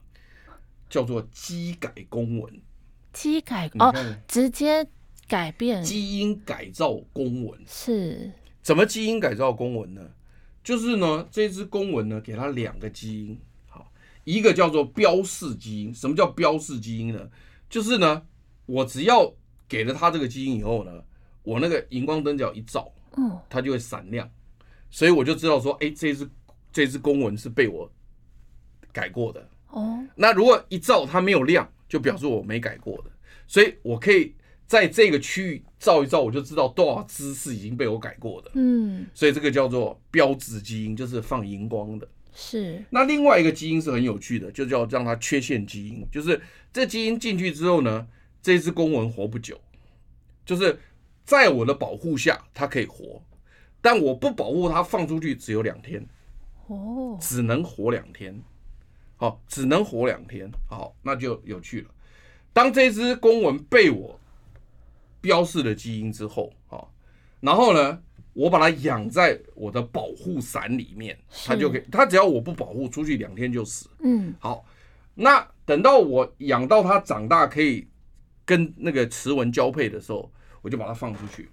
[0.89, 2.61] 叫做基改公文。
[3.13, 3.93] 基改哦，
[4.27, 4.87] 直接
[5.27, 8.31] 改变基因改造公文是？
[8.61, 10.01] 怎么基因改造公文呢？
[10.63, 13.91] 就是呢，这只公文呢，给它两个基因，好，
[14.23, 15.93] 一个叫做标示基因。
[15.95, 17.27] 什么叫标示基因呢？
[17.69, 18.21] 就是呢，
[18.65, 19.33] 我只要
[19.67, 21.03] 给了它这个基因以后呢，
[21.43, 24.29] 我那个荧光灯只要一照，嗯，它就会闪亮，
[24.91, 26.29] 所以我就知道说，哎，这只
[26.71, 27.89] 这只公文是被我
[28.91, 29.49] 改过的。
[29.69, 33.11] 哦，那如果一照它没有亮，就表示我没改过的，
[33.47, 34.33] 所以我可以
[34.65, 38.51] 在这个区域照一照，我就知道多少只是已经被我改过的。
[38.55, 42.07] 嗯，所以这个叫做标志基因，就是放荧光的。
[42.33, 42.83] 是。
[42.89, 48.07] 那另外一个基因是很有趣的，就叫让它缺陷基因，就是这基因进去之后呢，
[48.41, 49.59] 这只公文活不久，
[50.45, 50.79] 就是
[51.25, 53.21] 在我的保护下它可以活，
[53.81, 56.05] 但我不保护它放出去只有两天。
[56.67, 58.37] 哦，只能活两天。
[59.17, 60.49] 好，只能活两天。
[60.69, 61.89] 好，那就有趣了。
[62.53, 64.19] 当这只公文被我
[65.19, 66.93] 标示了基因之后，好，
[67.39, 68.01] 然后呢，
[68.33, 71.83] 我把它养在我的保护伞里面，它就可以。
[71.91, 73.89] 它只要我不保护，出去两天就死。
[73.99, 74.65] 嗯，好。
[75.19, 77.87] 那等到我养到它长大，可以
[78.45, 81.49] 跟那个雌蚊交配的时候，我就把它放出去。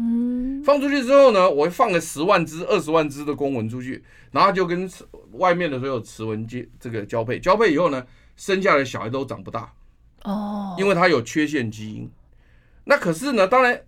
[0.00, 4.88] 嗯，放出去之后呢，我会放个十万只、二十万只的公蚊出去，然后就跟
[5.32, 8.06] 外面的所有雌蚊接这个交配，交配以后呢，
[8.36, 9.74] 生下来的小孩都长不大
[10.22, 12.08] 哦，因为它有缺陷基因。
[12.84, 13.82] 那可是呢，当然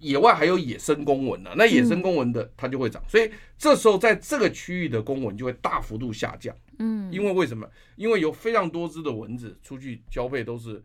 [0.00, 6.54] 野外还有野生公蚊呢，那野生公蚊的它就会长，所以这时候在这个区域的公蚊就会大幅度下降。
[6.78, 7.68] 嗯，因为为什么？
[7.96, 10.82] 因为有非常多只的蚊子出去交配都是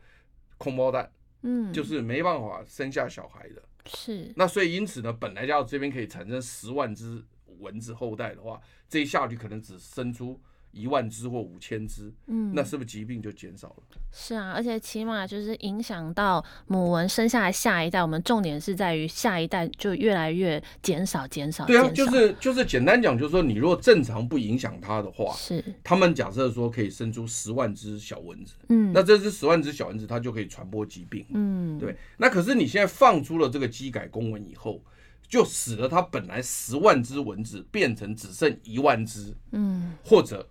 [0.58, 1.10] 空包蛋，
[1.42, 3.62] 嗯，就是没办法生下小孩的。
[3.86, 7.24] 是，那所以因此呢，本来要这边可以产生十万只
[7.60, 10.40] 蚊子后代的话，这一下去可能只生出
[10.74, 13.84] 一万只或五千只，嗯，那是不是疾病就减少了？
[14.12, 21.66] 是啊，而且起码就是影响到母蚊生下来下一代，我们重点是在于下一代就越来越减少减少。
[21.66, 31.96] 对啊，就是就是简单讲，就是说你如果正常不影响它的话，是他们假设说可以生出十万只小蚊子，嗯，那这只十万只小蚊子它就可以传播疾病，嗯，对。
[32.18, 34.82] 那可是你现在放出了这个机改公文以后，
[35.28, 40.48] 就使得它本来十万只蚊子变成只剩一万只，嗯，或者。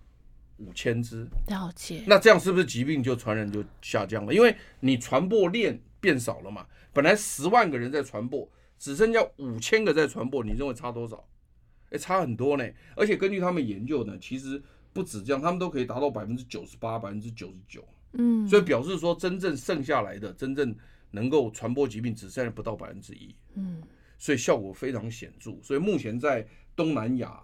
[0.59, 2.05] 五千只，了解。
[2.07, 4.33] 那这样是不是疾病就传染就下降了？
[4.33, 6.67] 因为你传播链变少了嘛。
[6.93, 11.27] 本来十万个人在传播，只剩下五千个在传播，你认为差多少？
[11.91, 12.65] 哎，差很多呢。
[12.95, 14.63] 而且根据他们研究呢，其实
[14.93, 17.85] 不止这样，他们都可以达到百分之九十八、百分之九十九。
[18.13, 20.75] 嗯，所以表示说，真正剩下来的、真正
[21.11, 23.35] 能够传播疾病，只剩下不到百分之一。
[23.55, 23.83] 嗯，
[24.19, 25.53] 所以效果非常显著。
[25.63, 27.43] 所以目前在东南亚。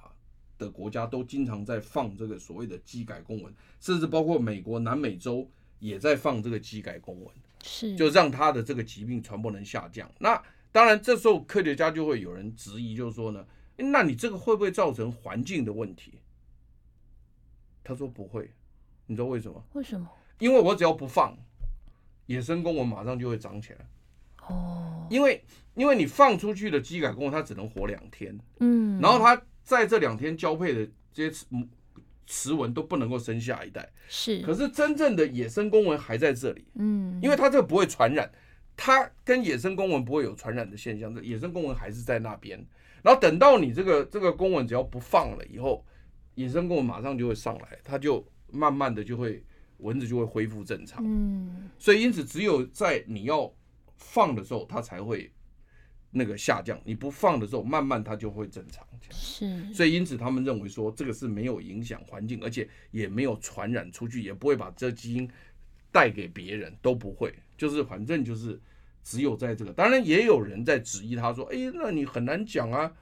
[0.59, 10.11] 的国家都经常在放这个所谓的基改公文，甚至包括美国、南美洲也在放这个基改公文，是就让他的这个疾病传播能下降。
[10.19, 10.43] 那
[10.73, 16.15] 当然，这时候科学家就会有人质疑，就是说呢，那你这个会不会造成环境的问题？
[17.85, 18.51] 他说不会，
[19.07, 19.65] 你知道为什么？
[19.75, 20.11] 为什么？
[20.41, 21.39] 因为我只要不放，
[22.27, 23.79] 野生公文马上就会长起来。
[24.49, 25.43] 哦，因为
[25.75, 29.41] 因为你放出去的基改公文，它只能活两天，嗯，然后它。
[29.69, 31.47] 在这两天交配的这些雌
[32.27, 34.41] 雌蚊都不能够生下一代，是。
[34.41, 38.33] 可是真正的野生公蚊还在这里，嗯，因为它这个不会传染，
[38.75, 42.59] 它跟野生公蚊不会有传染的现象，这野生公蚊还是在那边。
[43.03, 45.85] 然后等到你这个这个公蚊只要不放了以后，
[46.35, 49.45] 野生公蚊马上就会上来，它就慢慢的就会
[49.81, 51.69] 蚊子就会恢复正常，嗯。
[51.79, 53.53] 所以因此只有在你要
[53.99, 55.31] 放的时候，它才会。
[56.11, 58.87] 那个下降，你不放的时候，慢慢它就会正常。
[59.11, 65.29] 是，所以因此他们认为说，这个是没有影响环境，而且也没有传染出去，也不会把这基因
[65.91, 67.33] 带给别人，都不会。
[67.57, 68.61] 就是反正就是
[69.03, 72.93] 只有在这个，当然也有人在质疑他说，哎，那你很难讲啊，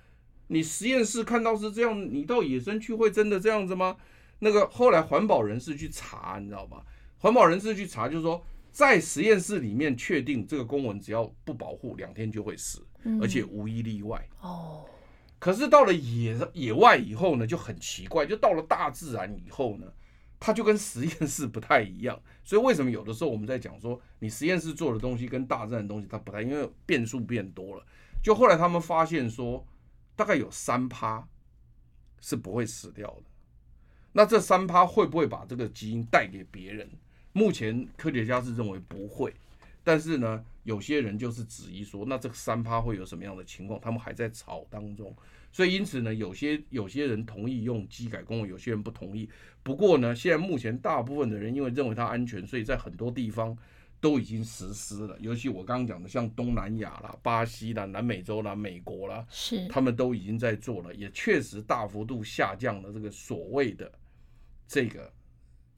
[0.46, 3.96] 你实验室看到是这样，你到野生去会真的这样子吗？
[4.38, 6.84] 那个后来环保人士去查，你知道吧？
[7.18, 12.82] 环保人士去查，就是说在实验室里面确定这个公文只要不保护，两天就会死。
[13.20, 14.84] 而且无一例外哦，
[15.38, 19.86] 可是到了野野外以后呢，就很奇怪，就到了大自然以后呢，
[20.40, 22.20] 它就跟实验室不太一样。
[22.44, 27.84] 所以为什么有的时候我们在讲说，你实验室做的东西跟大自然的东西它不太，因为变数变多了。
[28.22, 29.64] 就后来他们发现说，
[30.14, 31.26] 大概有三趴
[32.20, 33.22] 是不会死掉的。
[34.12, 36.90] 那这三趴会不会把这个基因带给别人？
[37.32, 39.34] 目前科学家是认为不会，
[39.84, 43.80] 但是呢，有些人就是质疑说，那这个三趴会有什么样的情况？
[43.80, 45.14] 他们还在吵当中。
[45.52, 49.30] 所以因此呢，有些有些人同意用机改公文，有些人不同意。
[49.62, 53.56] 不过呢，现在目前大部分的人因为认为它安全，所以在很多地方
[54.00, 55.16] 都已经实施了。
[55.20, 63.90] 尤其我刚刚讲的，像东南亚啦、巴西啦、南美洲啦、美国啦，是他们都已经在做了，也确实大幅度下降了这个所谓的
[64.66, 65.10] 这个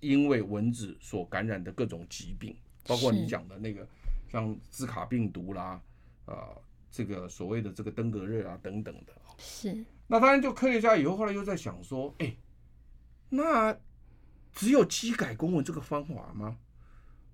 [0.00, 3.86] 因为蚊子所感染的各种疾病，包括你讲的那个
[4.30, 5.80] 像兹卡病毒啦，
[6.24, 9.12] 啊、呃，这个所谓的这个登革热啊等等的。
[9.38, 12.36] 是，那当然，就科学家以后后来又在想说，哎，
[13.28, 13.76] 那
[14.52, 16.58] 只有基改公文这个方法吗？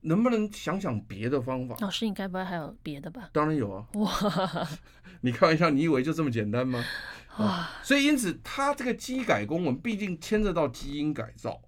[0.07, 1.74] 能不能想想别的方法？
[1.80, 3.30] 老师，你该不会还有别的吧？
[3.32, 3.88] 当然有啊！
[3.95, 4.68] 哇，
[5.22, 6.84] 你开玩笑，你以为就这么简单吗？
[7.38, 7.70] 哇、啊！
[7.82, 11.59] 所以因此，它这个基改公文毕竟牵涉到基因改造。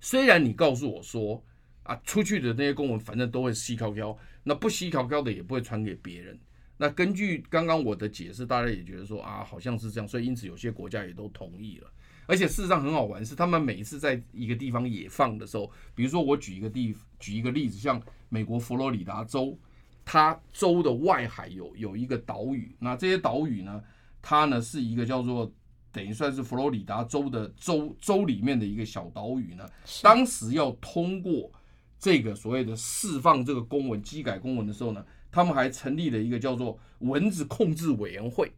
[0.00, 1.42] 虽然你告诉我说
[1.88, 6.38] 啊，出去的那些公文反正都会吸靠胶，那不吸靠胶的也不会传给别人。
[6.76, 11.90] 那根据刚刚我的解释，大家也觉得说啊，好像是这样，所以因此有些国家也都同意了。
[12.26, 19.58] 而且事实上很好玩，是他们每一次在一个地方野放的时候，比如说我举一个地举一个例子，像美国佛罗里达州，
[20.04, 23.82] 它州的外海有有一个岛屿，那这些岛屿呢，
[24.20, 25.50] 它呢是一个叫做
[25.90, 29.66] 等于算是佛罗里达州的州州里面的一个小岛屿呢，
[30.02, 31.50] 当时要通过
[31.98, 35.04] 这个所谓的释放这个公文机改公文的时候呢。
[35.30, 38.50] 他们还成立了一个叫做蚊子控制委员会，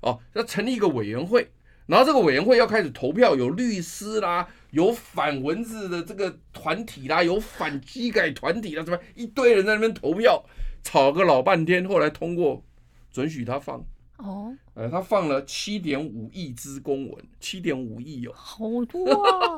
[0.00, 1.48] 哦，要成立一个委员会，
[1.86, 10.44] 然后这个委员会要开始投票，有律师啦，有反蚊子的这个团体啦，有反机改团体啦，什么一堆人在那边投票，
[10.82, 12.64] 吵个老半天，后来通过，
[13.12, 13.86] 准许他放。
[14.16, 19.54] 哦，呃，他放了七点五亿支公文，七点五亿哦，好多啊。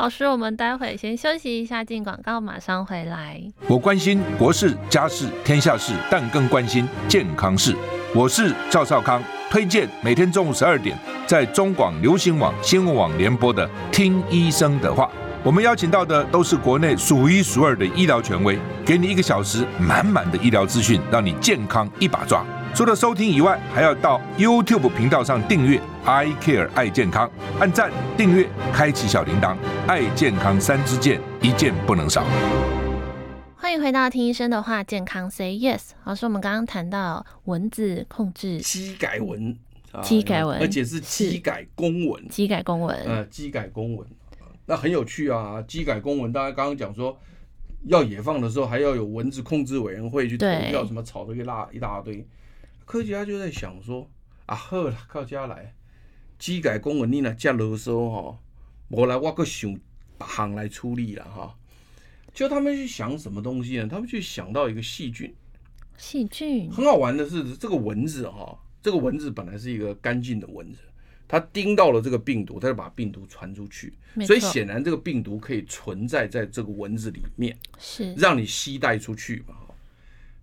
[0.00, 3.38] 老师，我们待会先休息一下，进广告，马上回来。
[3.68, 7.76] 我关心国事、家事、天下事，但更关心健康事。
[8.14, 15.04] 我是赵少康，推荐每天中午十二点在中广流行网、新闻网联播的《听医生的话》。
[15.44, 22.42] 我们邀请到的都是国内数一数二的医疗权威，给你一个小时满满的医疗资讯，让你健康一把抓。
[22.72, 29.56] 除了收听以外，还要到 YouTube 频道上订阅 I Care 爱健康，按赞、订阅、开启小铃铛，
[29.86, 32.24] 爱健康三支箭，一件不能少。
[33.56, 35.90] 欢迎回到听医生的话，健康 Say Yes。
[36.04, 39.58] 老师，我们刚刚谈到文字控制机改文，
[40.02, 44.06] 基改文，而且是机改公文，机改公文，呃，机改公文，
[44.64, 45.60] 那很有趣啊。
[45.66, 47.18] 机改公文，大家刚刚讲说
[47.88, 52.24] 要野放的时候，还要有蚊子控制委员会去投票，什么吵的一大一大堆。
[52.90, 54.10] 科学家就在想说
[54.46, 55.72] 啊，好了，靠家来，
[56.40, 58.36] 机改公文你那加啰嗦哈，
[58.88, 59.72] 我来我阁想
[60.18, 61.56] 别行来处理了哈。
[62.34, 63.86] 就他们去想什么东西呢？
[63.88, 65.32] 他们去想到一个细菌，
[65.96, 70.80] 细菌很好玩的是，这个蚊子哈，这个蚊子本来是一个干净的蚊子，
[71.28, 79.54] 它叮到了这个病毒，它就把病毒传出去，所以显然这个病毒可以存在在这个蚊子里面，是让你吸带出去嘛。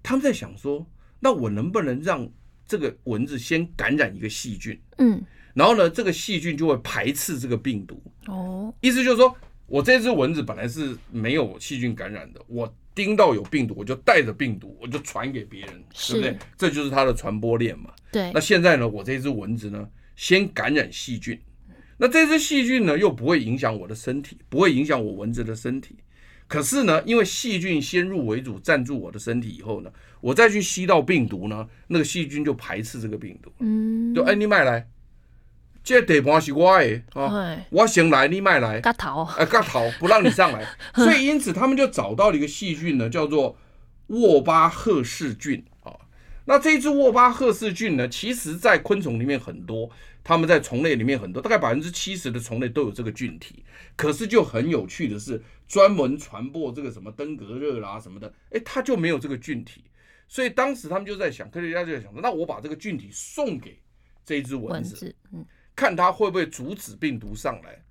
[0.02, 0.88] 他们在想说。
[1.20, 2.30] 那我能不能让
[2.68, 4.80] 这个蚊子先感染一个细菌？
[4.98, 8.02] 嗯，然后呢，这个细菌就会排斥这个病毒。
[8.28, 16.38] 哦，意思就是说，我这只蚊子本来是没有细菌感染的，我叮到有病毒，我就带着病毒，我就传给别人，对不对？
[16.58, 17.92] 这就是它的传播链嘛。
[18.12, 18.32] 对。
[18.34, 21.40] 那现在呢，我这只蚊子呢，先感染细菌，
[21.98, 25.96] 那这只细菌呢，又不会影响我的身体，不会影响我蚊子的身体。
[26.48, 29.92] 可是呢，因为细菌先入为主，占住我的身体以后呢，
[30.22, 33.52] 我再去吸到病毒呢，那个细菌就排斥这个病毒。
[33.60, 34.88] 嗯，就哎，你卖来，
[35.84, 40.66] 这地盘是我的啊，我先来，你卖来，割头，哎，割头，不让你上来。
[40.96, 43.58] 所以因此他们就找到了一个细菌呢，叫做
[44.08, 45.77] 沃巴赫氏菌啊。
[46.48, 49.90] 那这只沃巴赫氏菌呢，其实在昆虫里面很多。
[50.24, 53.64] 它们在虫类里面很多，大概百分之七十的虫类都有这个菌体。
[53.96, 59.86] 可是就很有趣的是，专门传播这个什么登革热啦什么的，哎，它就没有这个菌体。
[60.28, 63.80] 所以当时他们就在想，科学家就在想，那我把这个菌体送给
[64.26, 67.82] 这只蚊子，嗯，看它会不会阻止病毒上来，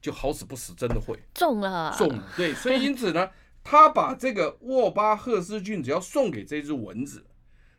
[0.00, 2.32] 就好死不死，真的会中了，中了。
[2.36, 3.28] 对，所以因此呢，
[3.64, 7.24] 他把这个沃巴赫氏菌只要送给这只蚊子，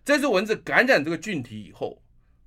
[0.03, 1.99] 这只蚊子感染这个菌体以后。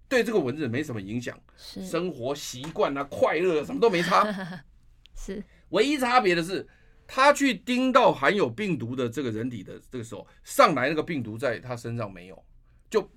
[0.08, 4.24] 对这个蚊子没什么影响，生活习惯啊、快乐啊，什么都没差。
[5.16, 6.64] 是，唯一差别的是，
[7.08, 12.40] 它去叮到含有病毒的这个人体的这个时候，上来那个病毒在它身上没有，
[12.88, 13.10] 就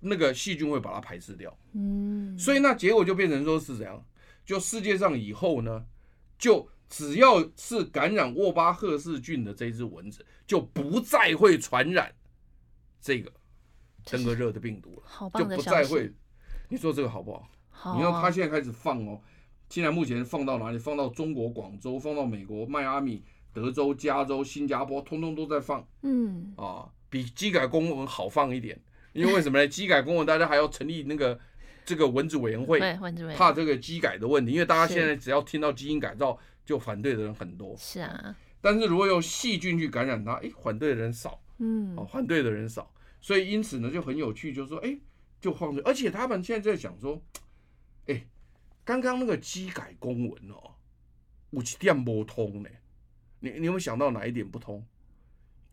[0.00, 1.56] 那个细菌会把它排斥掉。
[1.74, 4.04] 嗯，所以那结果就变成说是怎样？
[4.44, 5.86] 就世界上以后呢，
[6.36, 12.12] 就只要是感染沃巴赫氏菌的这只蚊子，就不再会传染
[13.00, 13.32] 这个
[14.10, 16.12] 登革热的病毒了，就不再会。
[16.68, 17.48] 你说这个好不好？
[17.70, 17.96] 好啊。
[17.96, 19.20] 你看他现在开始放哦，
[19.68, 20.78] 现在目前放到哪里？
[20.78, 25.86] 放到中国广州，放到美国迈阿密、德州、加州、新加坡，通通都在放。
[26.02, 28.80] 嗯啊，比机改公文好放一点，
[29.12, 29.68] 因为为什么呢？
[29.68, 31.38] 机改公文大家还要成立那个
[31.84, 32.80] 这个文字委员会，
[33.36, 36.38] 怕这个基改的问题，因为大家现在只要听到基因改造。
[36.66, 44.98] 就反对的人很多，是啊，但是如果用细菌去感染它，哎，反对的人少，嗯，哦，反对的人少，所以因此呢就很有趣，就是说，哎，
[45.40, 47.20] 就放着，而且他们现在在想说，
[48.06, 48.26] 哎，
[48.84, 50.74] 刚刚那个机改公文哦，
[51.50, 52.68] 有一点不通呢，
[53.40, 54.84] 你你有没有想到哪一点不通？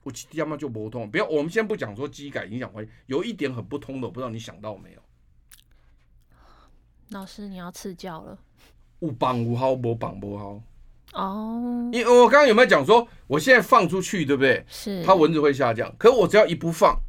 [0.03, 5.01] 有一点嘛就不通，不要，我们先不讲说机改影响关系，有一点很不通的，我不知道你想到没有？
[7.09, 8.37] 老师，你要赐教了，
[8.99, 10.61] 有绑无好，无绑无好。
[11.13, 14.65] 哦，因为我刚刚有没有讲说，我现在放出去，对不对？
[14.67, 15.95] 是，它蚊子会下降。
[15.97, 16.99] 可是我只要一不放，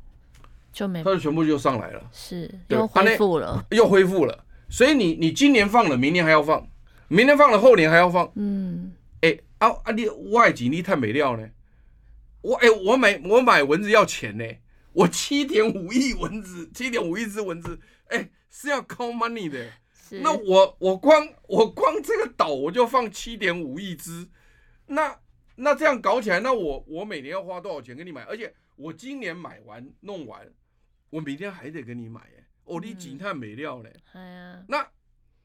[0.74, 2.10] 就没，它就全部就上来了。
[2.12, 4.44] 是，又恢复了，又恢复了。
[4.68, 6.68] 所以你你今年放了，明年还要放，
[7.08, 8.30] 明年放了，后年还要放。
[8.34, 11.48] 嗯，哎、欸，啊啊，你外景你太美料呢？
[12.42, 14.44] 我哎、欸，我买我买蚊子要钱呢，
[14.92, 19.64] 我七点五亿蚊子，七点五亿只蚊子，哎、欸，是要 call money 的。
[20.22, 24.28] 那我我光我光这个岛我就放七点五亿只，
[24.86, 25.16] 那
[25.56, 28.22] 那这样搞起来，那我我每年要花多少钱给你买？
[28.24, 30.46] 而且我今年买完弄完，
[31.14, 33.92] 我明天还得跟你买哎，哦，你警探没料嘞。
[34.66, 34.84] 那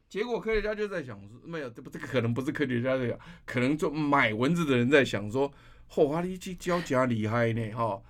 [0.09, 5.47] 结果科学家就在想，没有，这不这个可能不是科学家在想，可能就买蚊子的人在想说，
[5.91, 8.01] 嚯、哦，你这交假厉害呢哈，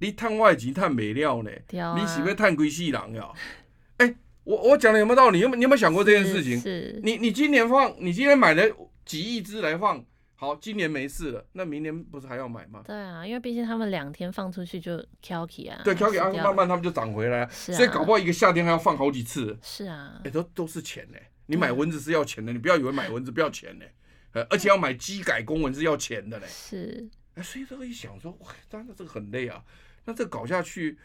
[0.00, 3.30] 你探外警探没料呢，你是不是探归西人呀？
[3.96, 4.14] 哎。
[4.44, 5.36] 我我讲的有没有道理？
[5.36, 6.58] 你有你有没有想过这件事情？
[6.58, 8.62] 是，你你今年放，你今年买了
[9.04, 10.02] 几亿只来放，
[10.40, 12.80] 好，今年没事了，那明年不是还要买吗？
[12.86, 19.58] 对啊，因为毕竟他们两天放出去就翘起啊，对，翘起啊，慢慢他们就长回来，是啊，所以搞不好一个夏天还要放好几次。
[19.60, 21.18] 是啊，哎、欸，都都是钱呢。
[21.46, 23.84] 你买蚊子是要钱的，你不要以为买蚊子不要钱呢，
[24.48, 26.46] 而且要买机改公蚊是要钱的嘞。
[26.46, 29.64] 是，哎，所以这个一想说，哇，真的这个很累啊，
[30.04, 30.96] 那这搞下去，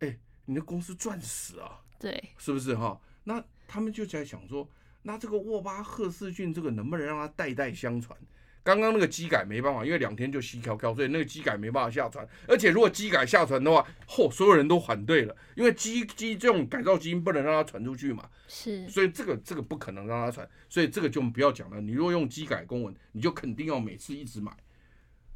[0.00, 1.80] 哎、欸，你的公司赚死啊。
[1.98, 3.00] 对，是不是哈？
[3.24, 4.68] 那他们就在想说，
[5.00, 8.18] 那这个沃巴赫氏菌这个能不能让它代代相传？
[8.64, 12.26] 刚刚那个机改没办法，因为两天就稀飘飘，所以那个机改没办法下传。
[12.46, 18.28] 而且如果机改下传的话，嚯，所有人都反对了，因为机机这种改造基因不能让它传出去嘛。
[18.46, 21.80] 是，所以这个这个不可能让它传，所以这个就不要讲了。
[21.80, 24.52] 你如果用机改公文，你就肯定要每次一直买。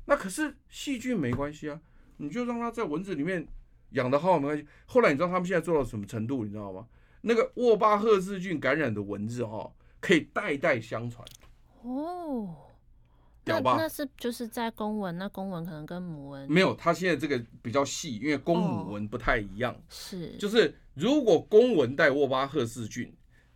[0.05, 1.81] 那可是细菌没关系啊，
[2.19, 3.47] 你就让它在蚊子里面。
[3.91, 4.67] 养的好没关系。
[4.85, 6.45] 后来你知道他们现在做到什么程度？
[6.45, 6.89] 你知道吗？
[7.21, 11.27] 那个沃巴赫氏菌感染的蚊子哈，可以代代相传。
[11.83, 12.66] 哦，
[13.47, 16.75] 那那是就是在公文，那公文可能跟母文没有。
[16.75, 19.75] 它现在这个比较细，因为公母文不太一样。
[19.89, 23.13] 是，就是如果公文带沃巴赫氏菌。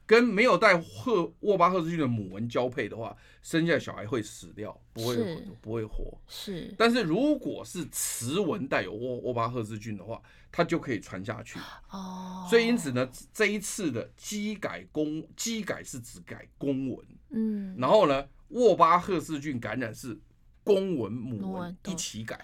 [0.07, 6.21] 跟没有带赫沃巴赫氏菌的母文交配的话，生下小孩会死掉，不会不会活。
[6.27, 10.21] 是，但是如果是雌文带有沃沃巴赫氏菌的话，
[10.51, 11.61] 它就可以传下去。
[11.91, 20.19] 哦，所以因此呢，这一次的基改公基改是只改公文，嗯，然后呢，沃巴赫氏菌感染是
[20.63, 22.41] 公文母文一起改，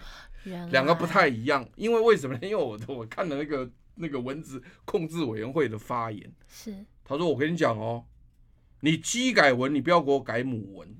[0.71, 1.67] 两个不太一样。
[1.75, 2.39] 因为为什么呢？
[2.41, 6.85] 因为我我看了那个那个蚊子控制委员会的发言是。
[7.09, 8.03] 他说：“我跟你讲哦，
[8.81, 10.97] 你基改文，你不要给我改母文，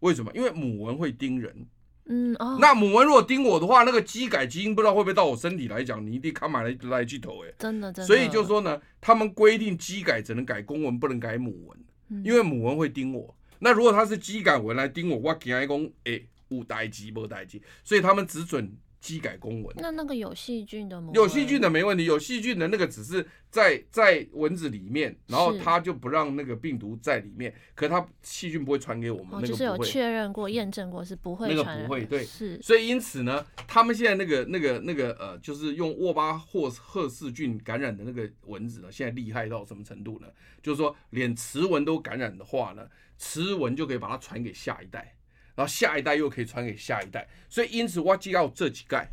[0.00, 0.32] 为什么？
[0.34, 1.68] 因为母文会叮人。
[2.06, 8.06] 嗯哦，那母蚊如果叮我的话，那个基改基因不知道会不会到我身体来讲，你一定看买来来去头哎，真的真的。
[8.06, 13.34] 所以就说呢，他们规定基改只能改公文，不能改母蚊，因为母蚊会叮我。
[13.64, 21.10] 那如果他是机改文来盯我，我惊讲哎，有代志无代机，所以他们只准。”基改公文，那那个有细菌的吗？
[21.12, 29.34] 有细菌的没问题，有细菌的那个只是在在蚊子里面，然后它就不让那个病毒在里面，可它细菌不会传给我们。
[29.34, 31.66] 哦，就是有确认过、验证过是不会传。
[31.66, 32.58] 那个不会，对，是。
[32.62, 40.28] 所以因此呢，他们现在那个那个那个呃，就是用沃巴霍赫氏菌感染的那个蚊子呢，现在厉害到什么程度呢？
[40.62, 42.88] 就是说，连雌蚊都感染的话呢，
[43.18, 45.14] 雌蚊就可以把它传给下一代。
[45.54, 49.08] 然后下一代又可以传给下一代，所以因此挖机要这几盖，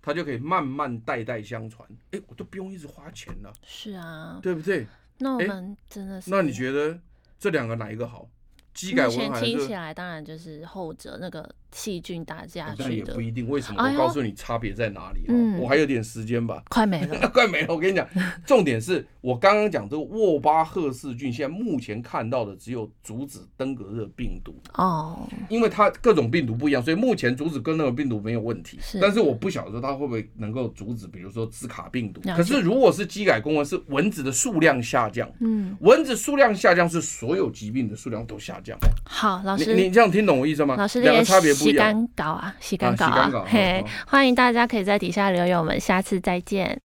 [0.00, 1.88] 它就可以慢慢代代相传。
[2.10, 3.52] 哎，我都不用一直花钱了。
[3.64, 4.86] 是啊，对不对？
[5.18, 6.30] 那我们真的是。
[6.30, 6.98] 那你觉得
[7.38, 8.28] 这两个哪一个好？
[8.74, 13.48] 机改文还是听起来当然就是后者那个细菌打架但去的也不一定。
[13.48, 13.82] 为什么？
[13.82, 15.32] 我告诉你差别在哪里哦。
[15.34, 16.62] 嗯我还有点时间吧。
[16.68, 17.28] 快没了。
[17.32, 17.66] 快没了！
[17.74, 18.06] 我跟你讲，
[18.46, 28.78] 重点是我刚刚讲这个沃巴赫氏菌，现在目前看到的只有阻止登革热病毒，哦，因为它各种病毒不一样，所以目前阻止登革热病毒没有问题。
[28.80, 32.20] 是但是我不晓得说它会不会能够阻止，比如说兹卡病毒。
[32.34, 38.76] 可是如果是基改公文，是蚊子的数量下降，嗯，蚊子数量下降是所有疾病的数量都下降。
[39.04, 39.74] 好，老你师。
[39.74, 40.76] 你这样听懂我意思吗？
[40.76, 41.72] 老师，两个差别不洗。
[41.72, 46.80] 干稿啊，洗干稿啊嘿欢迎大家可以在底下留言，我们下次再见。